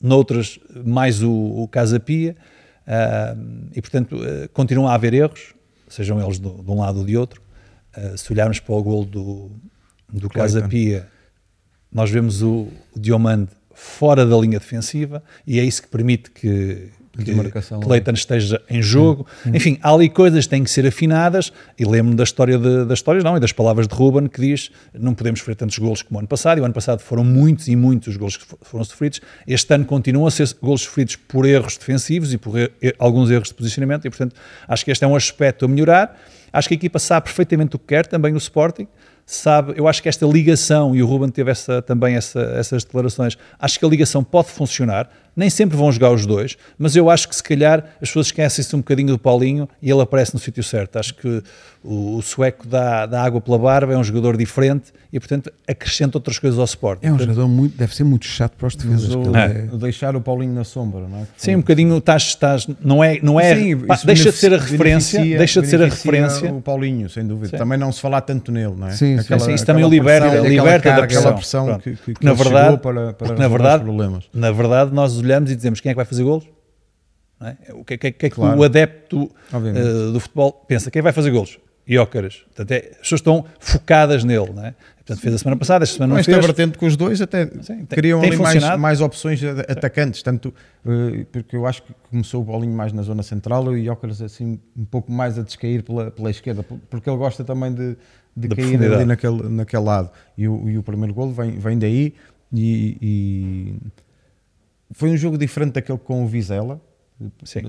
[0.00, 2.36] noutras mais o, o Casa Pia,
[2.86, 5.54] uh, e portanto uh, continuam a haver erros,
[5.88, 7.42] sejam eles de, de um lado ou de outro.
[7.96, 9.50] Uh, se olharmos para o gol do,
[10.12, 11.08] do Casa Pia,
[11.90, 16.90] nós vemos o, o Diomande fora da linha defensiva e é isso que permite que,
[17.16, 19.26] que, que Leighton esteja em jogo.
[19.46, 19.56] Hum, hum.
[19.56, 22.98] Enfim, há ali coisas que têm que ser afinadas e lembro da história de, das
[22.98, 26.18] histórias, não, e das palavras de Ruben que diz não podemos sofrer tantos golos como
[26.18, 28.84] o ano passado, e o ano passado foram muitos e muitos os golos que foram
[28.84, 29.20] sofridos.
[29.46, 33.48] Este ano continuam a ser golos sofridos por erros defensivos e por er, alguns erros
[33.48, 34.34] de posicionamento e, portanto,
[34.66, 36.18] acho que este é um aspecto a melhorar.
[36.52, 38.86] Acho que a equipa sabe perfeitamente o que quer, também o Sporting
[39.26, 43.38] sabe, eu acho que esta ligação, e o Ruben teve essa, também essa, essas declarações,
[43.58, 47.28] acho que a ligação pode funcionar, nem sempre vão jogar os dois, mas eu acho
[47.28, 50.62] que se calhar as pessoas esquecem-se um bocadinho do Paulinho e ele aparece no sítio
[50.62, 50.98] certo.
[50.98, 51.42] Acho que
[51.84, 56.16] o, o sueco dá, dá, água pela barba, é um jogador diferente e, portanto, acrescenta
[56.16, 57.00] outras coisas ao Sport.
[57.02, 59.10] É um jogador muito, deve ser muito chato para os defesas.
[59.34, 59.76] É.
[59.76, 61.26] Deixar o Paulinho na sombra, não é?
[61.36, 64.58] Sim, um bocadinho estás, estás não é, não é Sim, pá, deixa de ser a
[64.58, 66.52] referência, deixa de ser a referência.
[66.52, 67.48] O Paulinho, sem dúvida.
[67.48, 67.56] Sim.
[67.58, 68.92] Também não se falar tanto nele, não é?
[68.92, 71.20] Sim, aquela, sim, isso também o liberta, pressão, liberta da pressão.
[71.20, 74.24] Aquela pressão que, que, que na verdade, para, para na verdade, problemas.
[74.32, 76.46] Na verdade, nós olhamos e dizemos quem é que vai fazer golos?
[77.40, 77.72] É?
[77.74, 78.58] O que, que, que é que claro.
[78.58, 80.90] o adepto uh, do futebol pensa?
[80.90, 81.58] Quem vai fazer golos?
[81.86, 82.44] Iócaras.
[82.46, 84.74] Portanto, é, as pessoas estão focadas nele, não é?
[84.96, 86.38] Portanto, fez a semana passada, esta semana não Mas fez.
[86.38, 90.48] Esta vertente com os dois até Sim, criam tem ali mais, mais, opções atacantes, tanto,
[90.48, 94.22] uh, porque eu acho que começou o bolinho mais na zona central e o Iócaras
[94.22, 97.96] assim um pouco mais a descair pela, pela esquerda, porque ele gosta também de,
[98.34, 100.10] de, cair ali naquele, naquele lado.
[100.38, 102.14] E o, e o primeiro golo vem, vem daí
[102.50, 103.76] e, e
[104.94, 106.80] foi um jogo diferente daquele com o Vizela,
[107.44, 107.60] Sim,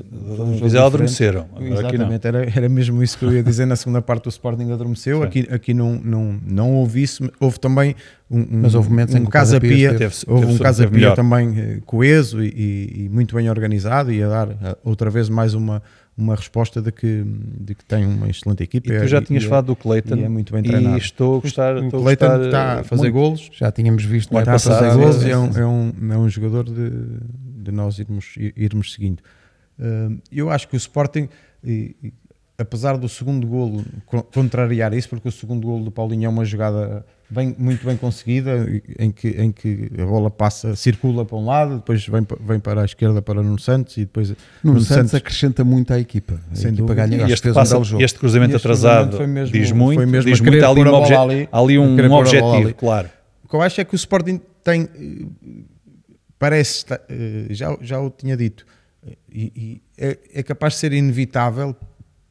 [0.52, 1.48] os Vizela adormeceram.
[1.60, 3.68] Exatamente, era, era mesmo isso que eu ia dizer.
[3.68, 5.22] Na segunda parte, o Sporting adormeceu.
[5.22, 7.30] Aqui, aqui não, não, não houve isso.
[7.40, 7.96] Houve também
[8.30, 11.14] um, um, Mas houve momentos um, em que Casa Pia, teve, houve um Casa Pia
[11.14, 15.54] também eh, coeso e, e, muito bem organizado e a dar eh, outra vez mais
[15.54, 15.82] uma,
[16.18, 18.92] uma resposta de que, de que tem uma excelente equipe.
[18.92, 20.96] E tu já tinhas e, falado do Cleiton e é muito bem treinado.
[20.96, 21.78] E estou a gostar.
[21.78, 23.14] O Cleiton está a fazer muito.
[23.14, 23.50] golos.
[23.52, 24.38] Já tínhamos visto.
[24.38, 26.90] Está a fazer golos e é um, é, um, é um jogador de,
[27.64, 29.20] de nós irmos, irmos seguindo.
[29.78, 31.28] Uh, eu acho que o Sporting,
[32.58, 33.84] apesar do segundo golo
[34.34, 38.66] contrariar isso, porque o segundo golo do Paulinho é uma jogada bem, muito bem conseguida,
[38.98, 42.82] em que, em que a bola passa, circula para um lado, depois vem, vem para
[42.82, 44.34] a esquerda para Nuno Santos e depois
[44.64, 46.40] Nuno, Santos, Santos, acrescenta muito à equipa.
[46.52, 49.72] A Sem equipa ganha, e este, passa, um este cruzamento este atrasado cruzamento mesmo, diz
[49.72, 50.66] muito, foi mesmo diz muito.
[50.66, 53.10] Ali um, obje ali, ali um, um objetivo, claro.
[53.44, 54.90] O que eu acho é que o Sporting tem,
[56.40, 58.66] parece, eh, já, já o tinha dito,
[59.32, 61.76] e, e é, é capaz de ser inevitável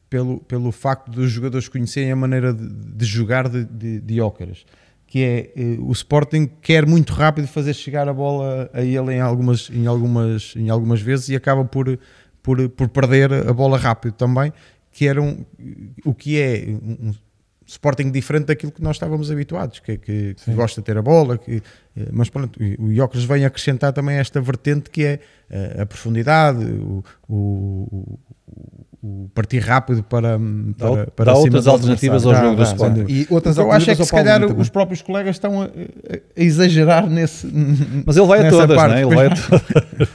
[0.09, 4.65] pelo, pelo facto dos jogadores conhecerem a maneira de, de jogar de, de, de Ócaras
[5.07, 9.21] que é eh, o Sporting quer muito rápido fazer chegar a bola a ele em
[9.21, 11.97] algumas, em algumas, em algumas vezes e acaba por,
[12.41, 14.51] por, por perder a bola rápido também,
[14.91, 15.45] que era um,
[16.03, 17.13] o que é um
[17.67, 21.37] Sporting diferente daquilo que nós estávamos habituados, que, que, que gosta de ter a bola,
[21.37, 21.63] que,
[21.97, 26.63] eh, mas pronto, o Jóqueres vem acrescentar também esta vertente que é eh, a profundidade,
[26.63, 28.19] o, o,
[29.05, 30.39] o partir rápido para,
[30.77, 33.05] para, para dá outras alternativas ao jogo do Sporting.
[33.07, 35.69] E outras eu acho é que se calhar os próprios colegas estão a, a,
[36.35, 37.45] exagerar nesse
[38.05, 38.95] Mas ele vai a todas, parte.
[38.95, 39.03] Né?
[39.03, 40.09] ele vai a todas.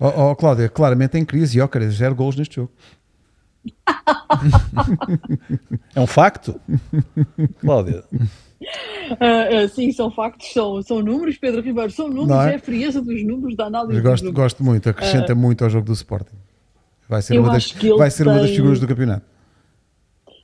[0.00, 2.72] oh, oh, Cláudia, claramente em crise, Jóqueres, zero gols neste jogo.
[5.94, 6.60] é um facto?
[7.60, 8.02] Cláudia.
[8.10, 12.52] Uh, uh, sim, são factos, são, são números, Pedro Ribeiro, são números, é?
[12.52, 12.54] é?
[12.56, 14.00] a frieza dos números, da análise.
[14.00, 16.36] Gosto, gosto muito, acrescenta uh, muito ao jogo do Sporting.
[17.08, 18.32] Vai ser, uma das, vai ser tem...
[18.32, 19.26] uma das figuras do campeonato.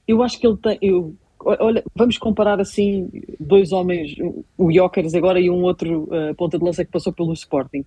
[0.06, 0.78] Eu acho que ele tem.
[0.82, 3.08] Eu, olha, vamos comparar assim
[3.38, 4.14] dois homens,
[4.58, 7.84] o Jokers agora e um outro uh, ponta de lança que passou pelo Sporting.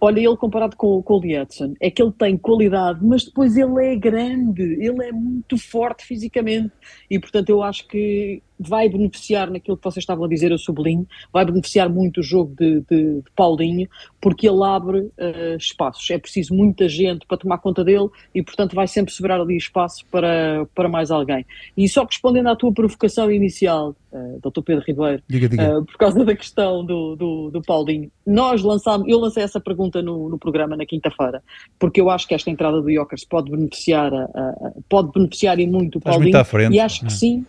[0.00, 3.86] Olha, ele comparado com, com o Lietzen, é que ele tem qualidade, mas depois ele
[3.86, 6.70] é grande, ele é muito forte fisicamente
[7.08, 11.06] e, portanto, eu acho que vai beneficiar naquilo que vocês estavam a dizer, eu sublinho,
[11.32, 13.88] vai beneficiar muito o jogo de, de, de Paulinho,
[14.20, 16.08] porque ele abre uh, espaços.
[16.10, 20.04] É preciso muita gente para tomar conta dele e, portanto, vai sempre sobrar ali espaço
[20.10, 21.44] para, para mais alguém.
[21.76, 24.62] E só respondendo à tua provocação inicial, uh, Dr.
[24.62, 25.78] Pedro Ribeiro, diga, diga.
[25.78, 30.00] Uh, por causa da questão do, do, do, Paulinho, nós lançámos, eu lancei essa pergunta
[30.02, 31.42] no, no programa na quinta-feira,
[31.78, 35.66] porque eu acho que esta entrada do Jokers pode beneficiar, a, a, pode beneficiar e
[35.66, 36.24] muito o Paulinho.
[36.24, 36.74] Muito à frente.
[36.74, 37.44] E acho que sim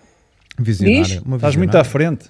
[0.57, 1.23] Visionário.
[1.35, 2.29] Estás muito à frente.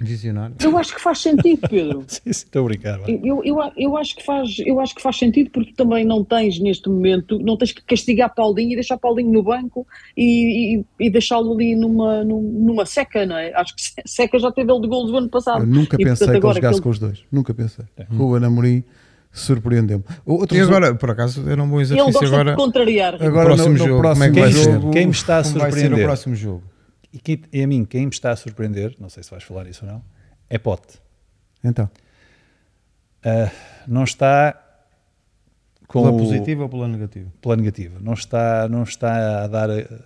[0.00, 0.54] Visionário.
[0.62, 2.04] Eu acho que faz sentido, Pedro.
[2.06, 3.00] sim, sim, estou a brincar.
[3.08, 6.60] Eu, eu, eu, acho que faz, eu acho que faz sentido porque também não tens
[6.60, 9.84] neste momento, não tens que castigar Paulinho e deixar Paulinho no banco
[10.16, 13.52] e, e, e deixá-lo ali numa, numa seca, não é?
[13.54, 15.62] Acho que seca já teve ele de golos do ano passado.
[15.62, 16.82] Eu nunca e, pensei portanto, que ele jogasse aquele...
[16.82, 17.24] com os dois.
[17.32, 17.84] Nunca pensei.
[17.96, 18.04] É.
[18.04, 18.84] Ruben Amorim
[19.32, 20.04] surpreendeu-me.
[20.52, 22.08] E agora, por acaso, era um bom exercício.
[22.08, 23.14] Ele gosta agora, de contrariar.
[23.20, 24.90] Agora, próximo no, no jogo, próximo como que vai ser?
[24.92, 25.90] Quem me está a surpreender?
[25.90, 26.62] Vai ser o próximo jogo?
[27.12, 29.66] E, que, e a mim, quem me está a surpreender, não sei se vais falar
[29.66, 30.02] isso ou não,
[30.48, 31.00] é Pote.
[31.62, 31.90] Então.
[33.18, 33.50] Uh,
[33.86, 34.64] não está
[35.86, 37.32] com pela positiva ou pela negativa?
[37.40, 37.98] Pela negativa.
[38.00, 40.02] Não está, não está a dar uh,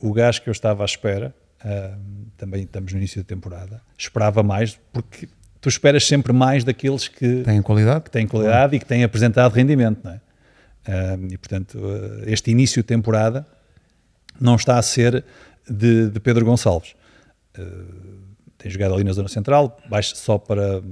[0.00, 1.34] o gás que eu estava à espera.
[1.64, 1.98] Uh,
[2.36, 3.80] também estamos no início da temporada.
[3.96, 5.28] Esperava mais, porque
[5.60, 9.52] tu esperas sempre mais daqueles que têm qualidade, que têm qualidade e que têm apresentado
[9.52, 10.20] rendimento, não é?
[11.30, 11.78] e portanto,
[12.26, 13.46] este início de temporada
[14.38, 15.24] não está a ser
[15.68, 16.94] de, de Pedro Gonçalves.
[17.58, 18.24] Uh,
[18.58, 20.82] tem jogado ali na zona central, baixa só para,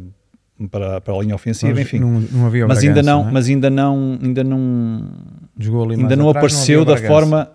[0.71, 2.01] para, para a linha ofensiva, mas enfim.
[2.01, 3.33] Não, não havia mas ainda não, não é?
[3.33, 5.11] mas ainda não, ainda não,
[5.59, 7.51] Jogou ali ainda não atrás, apareceu não da forma.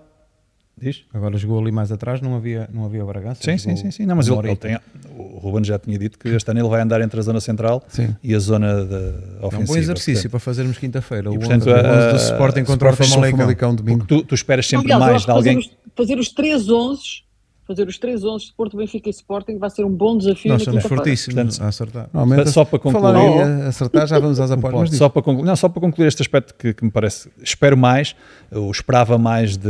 [0.80, 1.06] Diz?
[1.12, 3.42] Agora jogou ali mais atrás, não havia, não havia Bragança.
[3.44, 4.06] Sim, sim, sim, sim.
[4.06, 4.78] Não, mas ele, ele, tem,
[5.18, 7.84] o Ruben já tinha dito que este ano ele vai andar entre a zona central
[7.88, 8.16] sim.
[8.24, 9.56] e a zona da ofensiva.
[9.56, 10.32] É um bom exercício portanto.
[10.32, 11.32] para fazermos quinta-feira.
[11.32, 13.74] O portanto, 11, a, do Sporting contra o Famalicão.
[13.74, 14.06] domingo.
[14.06, 15.56] Tu, tu esperas sempre Aliás, mais de alguém.
[15.56, 17.28] Fazer os, fazer os três 11
[17.68, 20.54] fazer os três 11 de Porto, Benfica e Sporting vai ser um bom desafio.
[20.54, 22.10] Nós somos fortíssimos a acertar.
[22.14, 24.98] Normalmente, só para concluir, falar acertar, já vamos às apostas.
[24.98, 28.16] só, para concluir, não, só para concluir este aspecto que, que me parece, espero mais,
[28.50, 29.70] eu esperava mais de,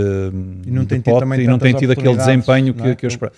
[0.63, 2.95] e não de tem Pote, tido, e não tem tido aquele desempenho que, é?
[2.95, 3.35] que eu esperava.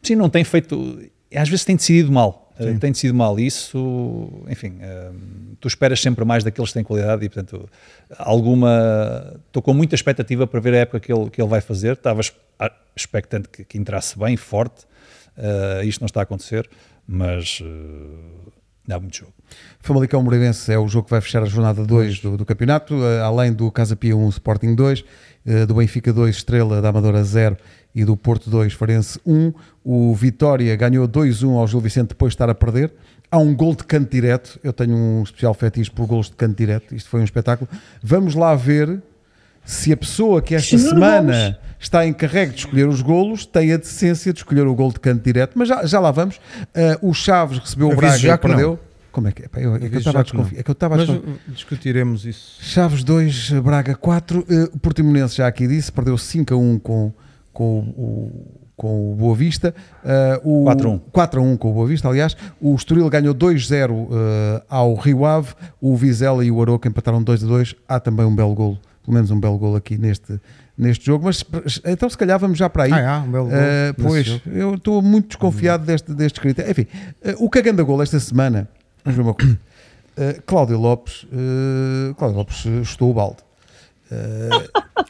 [0.00, 1.00] Sim, não tem feito,
[1.34, 2.45] às vezes tem decidido mal.
[2.58, 2.78] Sim.
[2.78, 5.14] tem decidido mal isso, enfim, uh,
[5.60, 7.68] tu esperas sempre mais daqueles que têm qualidade e, portanto,
[8.18, 9.38] alguma.
[9.46, 11.92] Estou com muita expectativa para ver a época que ele, que ele vai fazer.
[11.92, 12.20] Estava
[12.96, 14.86] expectante que, que entrasse bem, forte.
[15.36, 16.68] Uh, isto não está a acontecer,
[17.06, 18.52] mas uh,
[18.86, 19.34] dá muito jogo.
[19.80, 23.22] Famalicão Moreirense é o jogo que vai fechar a jornada 2 do, do, campeonato, uh,
[23.22, 25.04] além do Casa Pia 1, Sporting 2,
[25.68, 27.56] do Benfica 2, Estrela da Amadora 0
[27.96, 29.54] e do Porto 2, Farense 1.
[29.82, 32.92] O Vitória ganhou 2-1 ao Gil Vicente depois de estar a perder.
[33.30, 34.60] Há um gol de canto direto.
[34.62, 36.94] Eu tenho um especial fetiche por gols de canto direto.
[36.94, 37.68] Isto foi um espetáculo.
[38.02, 39.00] Vamos lá ver
[39.64, 44.30] se a pessoa que esta semana está encarregue de escolher os golos tem a decência
[44.30, 45.54] de escolher o gol de canto direto.
[45.56, 46.36] Mas já, já lá vamos.
[46.36, 48.78] Uh, o Chaves recebeu o Braga e perdeu.
[49.10, 49.48] Como é que é?
[49.48, 50.60] Pá, eu, é que eu estava a desconfiar.
[50.60, 52.58] É que eu estava a Mas uh, discutiremos isso.
[52.60, 54.40] Chaves 2, Braga 4.
[54.40, 57.14] Uh, o Portimonense já aqui disse, perdeu 5 a 1 com,
[57.56, 59.74] com o, com o Boa Vista.
[60.44, 60.98] Uh, o 4 a 1.
[60.98, 62.36] 4 a 1 com o Boa Vista, aliás.
[62.60, 64.08] O Estoril ganhou 2-0 uh,
[64.68, 65.54] ao Rio Ave.
[65.80, 67.74] O Vizela e o Aroca empataram 2 a 2.
[67.88, 70.38] Há também um belo golo, pelo menos um belo golo aqui neste,
[70.76, 71.24] neste jogo.
[71.24, 71.42] Mas
[71.86, 72.92] então, se calhar, vamos já para aí.
[72.92, 76.70] Ah, é, um belo gol Uh, nesse pois, eu estou muito desconfiado deste, deste critério.
[76.70, 76.86] Enfim,
[77.24, 78.68] uh, o cagando a gol esta semana,
[79.02, 79.58] vamos ver uma coisa.
[80.46, 81.26] Cláudio Lopes,
[82.16, 83.45] Cláudio Lopes chutou o balde.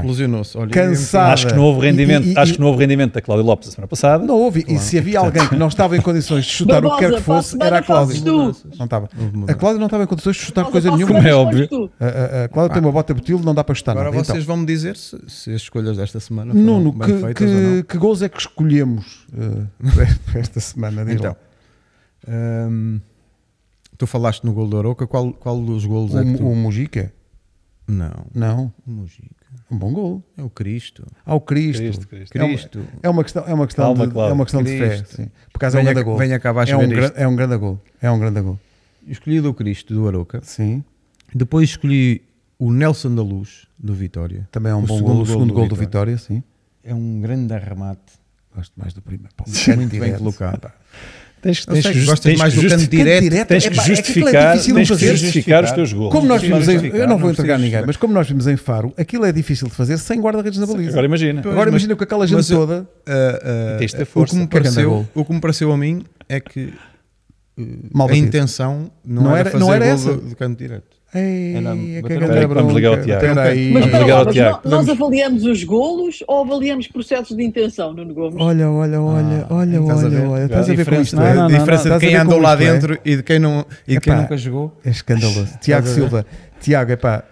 [0.03, 0.59] e ilusionou-se.
[0.69, 1.33] Cansado.
[1.33, 3.69] acho que não houve rendimento, E- e- acho que não houve rendimento da Cláudio Lopes
[3.69, 4.25] a semana passada.
[4.25, 4.65] Não houve.
[4.69, 7.21] E se havia alguém que não estava em condições de chutar o que quer que
[7.23, 8.21] fosse, era a Cláudia.
[8.25, 8.51] Não
[8.85, 9.09] estava.
[9.49, 9.55] A.
[9.55, 11.07] Cláudia não estava em condições de chutar coisa nenhuma.
[11.15, 11.91] Como é semana óbvio.
[12.01, 14.25] A, a- a Cláudia tem uma bota butil, não dá para chutar Agora nada.
[14.25, 17.21] vocês Então, vão me dizer se, se as escolhas desta semana foram Nuno, bem que,
[17.23, 17.71] feitas ou não.
[17.77, 19.67] que, que gols é que escolhemos uh,
[20.31, 21.05] para esta semana?
[21.13, 21.37] Então,
[22.29, 23.01] lá.
[23.99, 26.45] Tu falaste no gol do Aroca, qual, qual dos golos é que tu...
[26.45, 27.13] O, o Mujica?
[27.87, 28.73] Não, Não.
[28.87, 29.45] o Mujica.
[29.71, 30.23] Um bom gol.
[30.37, 31.07] É o Cristo.
[31.25, 31.81] Ao Cristo.
[31.83, 32.39] Cristo, Cristo.
[32.39, 32.89] É uma-.
[33.03, 34.31] É uma questão, é uma questão, Calma, de, Cláudio.
[34.31, 35.05] é uma questão de fé.
[35.05, 35.31] Sim.
[35.53, 36.17] Por causa é um Venha- grande gol.
[36.19, 37.13] venha cá abaixo é um, isto.
[37.17, 37.81] é um grande gol.
[38.01, 38.59] É um grande gol.
[39.07, 40.41] Escolhi o Cristo do Aroca.
[40.43, 40.83] Sim.
[41.35, 42.23] Depois escolhi
[42.59, 44.49] o Nelson da Luz do Vitória.
[44.51, 45.23] Também é um O bom segundo gol.
[45.23, 46.43] O segundo do gol do Vitória, sim.
[46.83, 48.01] É um grande arremate.
[48.55, 49.33] Gosto mais do primeiro.
[49.77, 50.71] Muito bem colocado.
[51.45, 53.23] Tens, Eu tens sei que, que just- gostas tens mais que do canto direto.
[53.23, 53.49] direto.
[53.49, 56.11] tens que é que é justificar, de tens que justificar os teus gols.
[56.11, 58.57] Como nós vimos em, eu não não vou entregar ninguém, mas como nós vimos em
[58.57, 60.91] Faro, aquilo é difícil de fazer sem guarda-redes na baliza.
[60.93, 61.43] Agora imagina.
[61.43, 62.89] Pois, Agora mas- imagina com aquela gente eu- toda.
[63.79, 66.41] De ter o, que me Que é pareceu, o que me pareceu a mim é
[66.41, 66.73] que
[67.59, 70.13] uh, Mal a intenção não, Não era, era- fazer não era gol essa?
[70.17, 70.97] do canto direto.
[71.15, 71.55] Ei,
[71.99, 72.47] é que a pé.
[72.47, 73.03] Vamos ligar ao.
[73.03, 73.25] Tiago.
[73.73, 74.61] Mas Vamos ligar ao Tiago.
[74.65, 78.35] nó- nós avaliamos os golos ou avaliamos processos de intenção, Nuno Gomes?
[78.41, 80.07] Olha, olha, olha, olha, a ver?
[80.07, 80.45] olha, olha.
[80.47, 81.21] Estás a ver com diferença, isto?
[81.23, 81.35] É?
[81.35, 82.57] não, a diferença de quem a andou lá é?
[82.57, 84.23] dentro e de quem, não, e de quem Epá.
[84.23, 84.77] nunca jogou.
[84.85, 85.59] É escandaloso.
[85.61, 85.91] Tiago a?
[85.91, 86.27] Silva.
[86.61, 87.23] Tiago, é pá,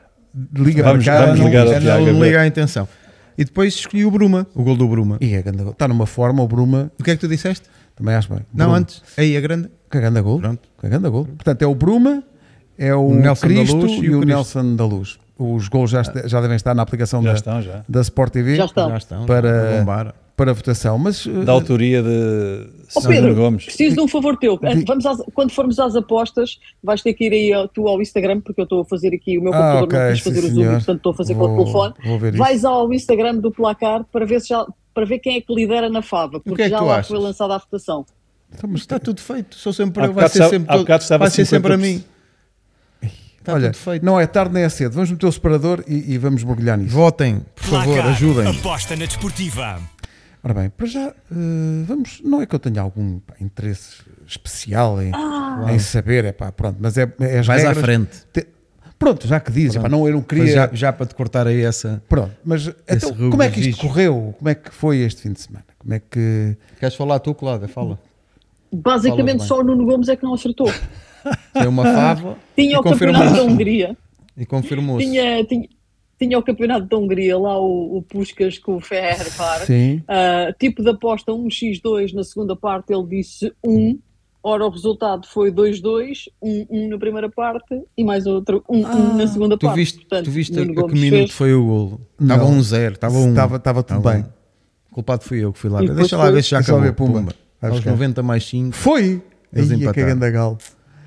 [0.54, 1.20] liga Vamos- para cá.
[1.26, 2.88] vamos não- ligar ao Tiago, a não liga à intenção.
[3.36, 5.16] E depois escolhi o Bruma, o gol do Bruma.
[5.20, 5.72] E é grande gol.
[5.72, 7.66] Está numa forma, o Bruma, O que é que tu disseste?
[7.96, 8.40] também acho bem.
[8.54, 9.02] Não, antes.
[9.16, 9.68] Aí a grande.
[9.90, 10.38] Que grande gol.
[10.38, 10.68] Pronto.
[10.80, 11.24] Que grande gol.
[11.24, 12.22] Portanto, é o Bruma,
[12.78, 14.24] é o, O Nelson da Cristo Luz e, o, Cristo.
[14.26, 15.18] Nelson da Luz.
[15.38, 17.84] Os gols já, já devem estar na aplicação Já da, estão, já.
[17.88, 18.88] da Sport TV Já estão.
[18.90, 19.26] Já estão.
[19.26, 20.14] Para- já, a bombar.
[20.36, 20.98] para votação.
[20.98, 23.64] Mas Da autoria de Sandro Pedro, Gomes.
[23.64, 24.58] preciso de um favor teu.
[24.86, 28.40] Vamos às- quando formos às apostas, vais ter que ir aí ao- tu ao Instagram,
[28.40, 30.38] porque eu estou a fazer aqui, o meu Ah, computador ok, não quis sim, fazer
[30.38, 30.72] o zoom, senhor.
[30.74, 31.94] portanto estou a fazer com o Vou- telefone.
[32.04, 32.38] vou ver isso.
[32.42, 34.64] Vais ao Instagram do placar para ver, se já,
[34.94, 37.08] para ver quem é que lidera na Fava, porque que é que já lá achas?
[37.08, 38.04] foi lançada a votação.
[38.54, 39.56] então, mas Está tudo feito.
[39.56, 40.00] Sou sempre.
[40.00, 41.80] Vai bocado ser estava- sempre, todo- vai ser sempre a 50%.
[41.80, 42.04] mim.
[43.42, 44.04] Está olha, tudo feito.
[44.06, 44.92] não é tarde nem é cedo.
[44.94, 46.94] Vamos meter o separador e, e vamos mergulhar nisso.
[46.94, 48.58] Votem, por favor, Placar, ajudem.
[48.58, 49.80] Aposta na desportiva.
[50.44, 52.20] Ora bem, para já, eh, vamos.
[52.24, 55.12] Não é que eu tenha algum pá, interesse especial em,
[55.72, 57.84] em saber, é pá, pronto, mas é, é as Vais à regras.
[57.84, 58.10] frente.
[58.32, 58.46] Te-
[58.98, 60.46] Pronto, já que dizes, pá, não, eu não queria.
[60.52, 62.00] já, já para te cortar aí essa.
[62.08, 63.88] Pronto, mas então, como é que isto registro.
[63.88, 64.34] correu?
[64.38, 65.64] Como é que foi este fim de semana?
[65.76, 66.56] Como é que.
[66.78, 67.66] Queres falar tu, Cláudia?
[67.66, 67.98] Fala.
[68.72, 69.48] Basicamente Falas bem.
[69.48, 70.72] só o Nuno Gomes é que não acertou.
[71.52, 73.42] Tem uma fava Tinha e o campeonato da.
[73.42, 73.96] Hungria,
[74.36, 75.04] E confirmou-se.
[75.06, 75.68] tinha, tinha,
[76.18, 79.66] tinha o campeonato da Hungria, lá o, o Puskas com o Ferrer, claro.
[79.66, 79.96] Sim.
[80.08, 83.98] Uh, tipo de aposta 1x2 na segunda parte, ele disse 1.
[84.44, 89.56] Ora, o resultado foi 2-2, 1-1 na primeira parte e mais outro 1-1 na segunda
[89.56, 89.76] Tu parte.
[89.76, 91.30] viste, Portanto, tu viste Nuno a que minuto fez.
[91.30, 92.00] foi o golo?
[92.20, 92.58] Estava Não.
[92.58, 93.28] 1-0, estava 1.
[93.30, 94.24] Estava, estava tudo Estava bem.
[94.24, 94.92] um.
[94.94, 95.80] Culpado fui eu que fui lá.
[95.84, 96.80] E Deixa lá ver se já acabou.
[96.82, 97.20] ver, Pumba.
[97.60, 97.92] Vai Aos buscar.
[97.92, 98.72] 90 mais 5.
[98.74, 99.22] Foi!
[99.52, 100.00] Eles Aí é que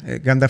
[0.05, 0.19] é empataram.
[0.19, 0.47] ganda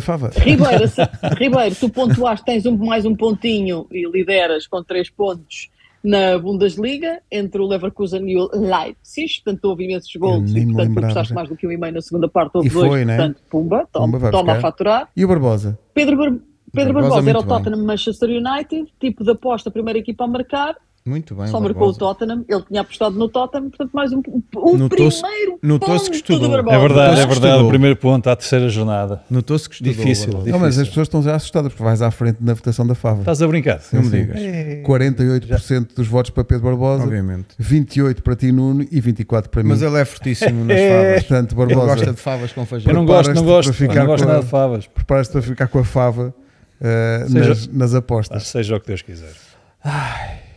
[0.00, 0.30] gal.
[0.36, 0.40] É.
[0.40, 0.84] Ribeiro,
[1.38, 5.70] Ribeiro, tu pontuaste, tens um, mais um pontinho e lideras com 3 pontos
[6.04, 11.00] na Bundesliga, entre o Leverkusen e o Leipzig, portanto houve imensos gols e portanto tu
[11.00, 13.16] gostaste mais do que um e meio na segunda parte, houve E dois, foi, né?
[13.16, 15.08] portanto, pumba, toma, Pumba, toma a faturar.
[15.16, 15.78] E o Barbosa?
[15.94, 16.32] Pedro, Bar
[16.72, 17.42] Pedro Barbosa Barbosa era o.
[17.44, 20.74] Tottenham Manchester United, tipo de aposta, primeira equipa a marcar,
[21.04, 21.48] Muito bem.
[21.48, 21.92] só marcou o.
[21.94, 24.18] Tottenham, ele tinha apostado no Tottenham, portanto mais um,
[24.56, 26.48] um Notou-se- primeiro notou-se que ponto estudou.
[26.48, 26.76] do É Barbosa.
[26.76, 27.46] É verdade, é que verdade.
[27.46, 27.66] estudou.
[27.66, 29.22] O primeiro ponto à terceira jornada.
[29.28, 29.92] Notou-se que estudou.
[29.94, 30.52] Difícil, difícil.
[30.52, 33.18] Não, mas as pessoas estão já assustadas porque vais à frente na votação da Fava.
[33.20, 33.80] Estás a brincar?
[33.92, 34.16] Não me Sim.
[34.26, 34.40] digas.
[34.86, 37.48] 48% dos votos para Pedro Barbosa, Obviamente.
[37.60, 39.68] 28% para ti, Nuno, e 24% para mim.
[39.70, 40.88] Mas ele é fortíssimo nas É.
[41.04, 41.22] favas.
[41.24, 42.90] Portanto, Ele Barbosa, gosta de favas com feijão.
[42.92, 43.72] Eu não gosto, não gosto.
[43.84, 44.86] não gosto nada de favas.
[44.86, 46.32] preparas-te para ficar com a Fava
[46.80, 48.46] eh, Seja- nas, nas apostas.
[48.46, 49.32] seja o que Deus quiser.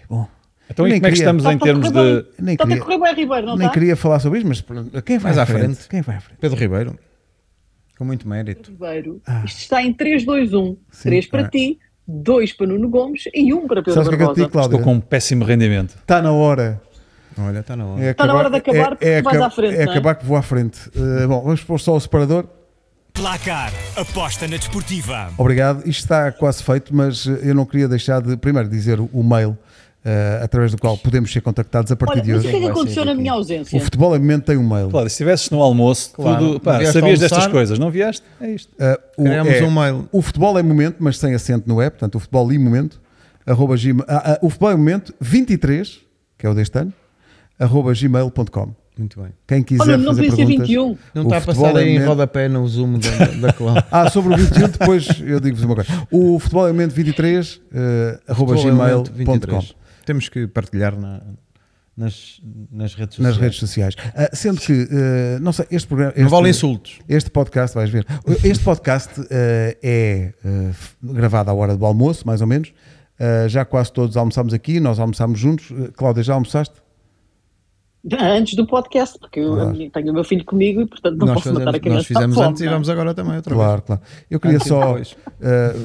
[0.10, 0.28] bom.
[0.70, 1.32] Então, e Nem como é que queria.
[1.32, 2.26] estamos em a termos de.
[2.40, 3.74] Nem queria, bem, Ribeiro, não nem está?
[3.74, 4.62] queria falar sobre isto, mas
[5.02, 5.76] quem vai Mais à frente?
[5.76, 5.88] frente.
[5.90, 6.38] Quem vai à frente?
[6.40, 7.00] Pedro Ribeiro.
[7.98, 8.72] Com muito mérito.
[8.72, 9.22] Ribeiro.
[9.26, 9.44] Ah.
[9.46, 10.76] Isto está em 3-2-1.
[11.04, 11.50] 3 para Ah.
[11.50, 14.48] ti, 2 para Nuno Gomes e 1 para Pedro Sabes que é que eu Barbosa.
[14.50, 14.60] digo?
[14.66, 15.96] Estou com um péssimo rendimento.
[15.96, 16.82] Está na hora.
[17.38, 18.04] Olha, está na hora.
[18.04, 19.84] É Está na hora de acabar, é, é, vais acab- à frente, É é?
[19.84, 20.90] acabar que vou à frente.
[20.96, 22.48] Uh, bom, vamos pôr só o separador.
[23.14, 23.72] Placar.
[23.96, 25.30] Aposta na desportiva.
[25.38, 25.80] Obrigado.
[25.88, 29.58] Isto está quase feito, mas eu não queria deixar de, primeiro, dizer o, o mail
[30.06, 32.50] uh, através do qual podemos ser contactados a partir Olha, de mas o hoje.
[32.52, 33.82] que é que aconteceu na minha O ausência?
[33.82, 34.90] futebol em momento tem um mail.
[34.90, 36.46] Claro, se estivesses no almoço, Claro.
[36.46, 38.24] tudo, pá, sabias destas coisas, não vieste?
[38.40, 38.72] É isto.
[38.74, 40.10] Uh, o, Criamos é, um mail.
[40.12, 43.02] o futebol é momento, mas sem acento no é, portanto, o futebol em momento,
[43.46, 43.76] arroba
[44.08, 46.00] ah, ah, o futebol é momento 23,
[46.38, 46.94] que é o deste ano,
[47.60, 48.74] arroba gmail.com.
[48.98, 49.32] Muito bem.
[49.46, 50.48] Quem quiser Olha, não fazer perguntas.
[50.70, 50.98] 21.
[51.14, 53.54] Não O está a futebol passar é aí em momento- rodapé no zoom da, da
[53.54, 53.74] clã.
[53.92, 55.90] Ah, sobre o 21, depois eu digo-vos uma coisa.
[56.10, 57.62] O futebol é momento 23, uh,
[58.26, 59.85] arroba Futebol Elemento gmail.com.
[60.06, 60.06] 23.
[60.06, 61.22] Temos que partilhar na-
[61.98, 62.42] nas,
[62.72, 63.36] nas redes sociais.
[63.36, 63.96] Nas redes sociais.
[64.16, 66.14] Ah, sendo que, uh, não sei, este programa.
[66.16, 67.00] Não este- vale insultos.
[67.08, 68.06] Este podcast, vais ver.
[68.44, 70.34] Este podcast eh, é
[71.02, 72.74] gravado à hora do almoço, mais ou menos.
[73.48, 75.72] Já quase todos almoçámos aqui, nós almoçámos juntos.
[75.96, 76.76] Cláudia, já almoçaste?
[78.22, 79.72] Antes do podcast, porque eu Claro.
[79.72, 81.96] minha- tenho o meu filho comigo e portanto não Nós, posso matar a fazemos, criança
[81.98, 84.02] nós fizemos fome, antes e não vamos agora também outra Claro, claro.
[84.30, 84.96] Eu queria Antes só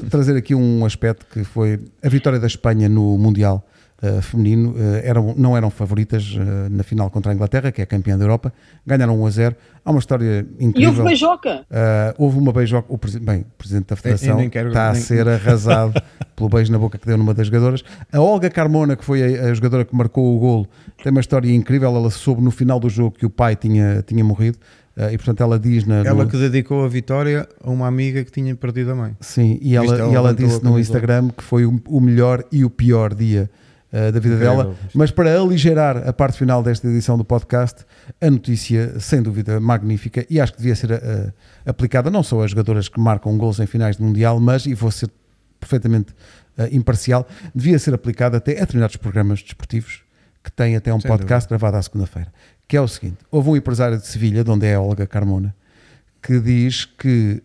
[0.09, 3.65] trazer aqui um aspecto que foi a vitória da Espanha no Mundial
[4.01, 4.73] eh, Feminino.
[4.77, 8.23] eh, eram, não eram favoritas eh, na final contra a Inglaterra, que é campeã da
[8.23, 8.51] Europa.
[8.85, 9.55] Ganharam 1 a 0.
[9.85, 10.89] Há uma história E incrível.
[10.91, 11.61] houve beijoca.
[11.71, 15.27] Uh, houve uma beijoca, o bem, o presidente da Federação quero- está a nem- ser
[15.27, 15.93] arrasado
[16.35, 17.83] pelo beijo na boca que deu numa das jogadoras.
[18.11, 20.67] A Olga Carmona, que foi a, a jogadora que marcou o golo,
[21.03, 21.95] tem uma história incrível.
[21.95, 24.57] Ela soube no final do jogo que o pai tinha, tinha morrido
[24.97, 25.97] uh, e, portanto, ela diz na.
[26.05, 29.15] Ela no- que dedicou a vitória a uma amiga que tinha perdido a mãe.
[29.19, 30.77] Sim, e ela, Viste, ela e ela disse no.
[30.79, 33.49] Instagram que foi o, o melhor e o pior dia
[33.91, 34.75] uh, da vida dela.
[34.93, 37.85] Mas para aligerar a parte final desta edição do podcast,
[38.19, 41.33] a notícia, sem dúvida, magnífica e acho que devia ser uh,
[41.65, 44.91] aplicada não só a jogadoras que marcam gols em finais de Mundial, mas, e vou
[44.91, 45.09] ser
[45.59, 46.13] perfeitamente
[46.57, 50.01] uh, imparcial, devia ser aplicada até a determinados programas desportivos
[50.43, 52.31] que têm até um Sem podcast gravado à segunda-feira.
[52.67, 55.53] Que é o seguinte: houve um empresário de Sevilha, de onde é a Olga Carmona,
[56.21, 57.43] que diz que,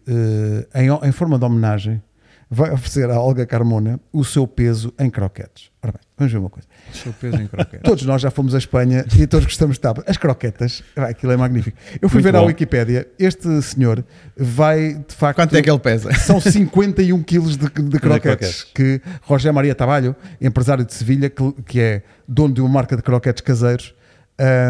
[0.74, 2.00] em, em forma de homenagem,
[2.48, 5.70] vai oferecer à Olga Carmona o seu peso em croquetes.
[5.82, 6.68] Ora bem, vamos ver uma coisa.
[6.92, 7.82] O seu peso em croquete.
[7.82, 10.04] Todos nós já fomos à Espanha e todos gostamos de tábua.
[10.06, 11.76] As croquetas, vai, aquilo é magnífico.
[12.00, 12.46] Eu fui Muito ver à bom.
[12.46, 14.04] Wikipédia, este senhor
[14.36, 15.36] vai, de facto...
[15.36, 16.12] Quanto é que ele pesa?
[16.14, 18.64] São 51 quilos de, de croquetes croquetes.
[18.64, 23.02] que Roger Maria Tabalho, empresário de Sevilha, que, que é dono de uma marca de
[23.02, 23.94] croquetes caseiros,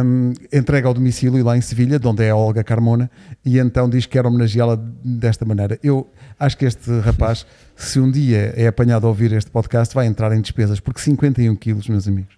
[0.05, 3.11] hum, entrega ao domicílio lá em Sevilha, de onde é a Olga Carmona,
[3.45, 5.79] e então diz que quer homenageá-la desta maneira.
[5.83, 6.09] Eu
[6.39, 10.33] acho que este rapaz, se um dia é apanhado a ouvir este podcast, vai entrar
[10.33, 12.37] em despesas, porque 51 quilos, meus amigos.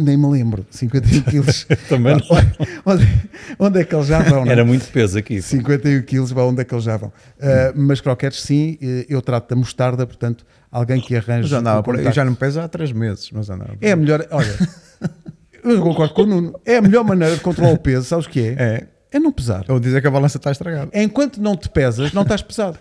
[0.00, 1.66] Nem me lembro, 51 quilos.
[1.88, 2.22] Também não.
[2.86, 3.08] onde,
[3.58, 4.44] onde é que eles já vão?
[4.44, 4.52] não é?
[4.52, 5.42] Era muito peso aqui.
[5.42, 7.08] 51 quilos, para onde é que eles já vão?
[7.08, 11.50] Uh, mas croquetes, sim, eh, eu trato da mostarda, portanto, alguém que arranje.
[11.50, 12.04] Mas andava aí.
[12.04, 13.74] Eu já não peso há 3 meses, mas andava.
[13.74, 14.56] por É melhor, olha,
[15.70, 18.28] eu concordo com o Nuno, é a melhor maneira de controlar o peso, sabes o
[18.30, 18.52] que é?
[18.58, 18.86] É.
[19.12, 19.64] É não pesar.
[19.68, 20.90] Ou dizer que a balança está estragada.
[20.94, 22.78] Enquanto não te pesas, não estás pesado.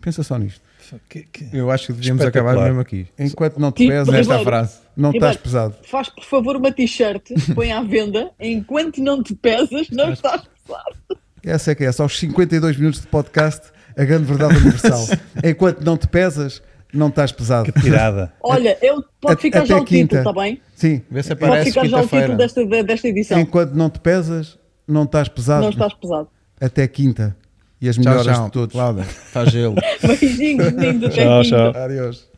[0.00, 0.60] Pensa só nisto.
[1.08, 3.06] Que- que- Eu acho que devíamos acabar mesmo aqui.
[3.18, 4.78] Enquanto não te pesas, Nesta frase.
[4.96, 5.74] não Ribeiro, estás pesado.
[5.90, 11.20] Faz por favor uma t-shirt, põe à venda, enquanto não te pesas, não estás pesado.
[11.42, 13.62] Essa é que é, só aos 52 minutos de podcast,
[13.96, 15.06] a grande verdade universal.
[15.44, 16.62] Enquanto não te pesas,
[16.94, 17.72] não estás pesado.
[17.72, 18.32] que tirada.
[18.42, 20.16] Olha, eu, pode Até ficar já o quinta.
[20.16, 20.60] título, está bem?
[20.74, 23.38] Sim, Vê se Pode aparece ficar já o título desta, de- desta edição.
[23.40, 25.62] enquanto não te pesas, não estás pesado.
[25.62, 26.28] Não estás pesado.
[26.60, 27.36] Até quinta.
[27.80, 28.44] E as Tchau, melhoras tchau.
[28.46, 28.72] de todos.
[28.72, 29.74] Cláudia, faz gelo.
[30.02, 31.72] Beijinhos, meninos, até Tchau, quinta.
[31.72, 31.82] tchau.
[31.82, 32.28] Adeus.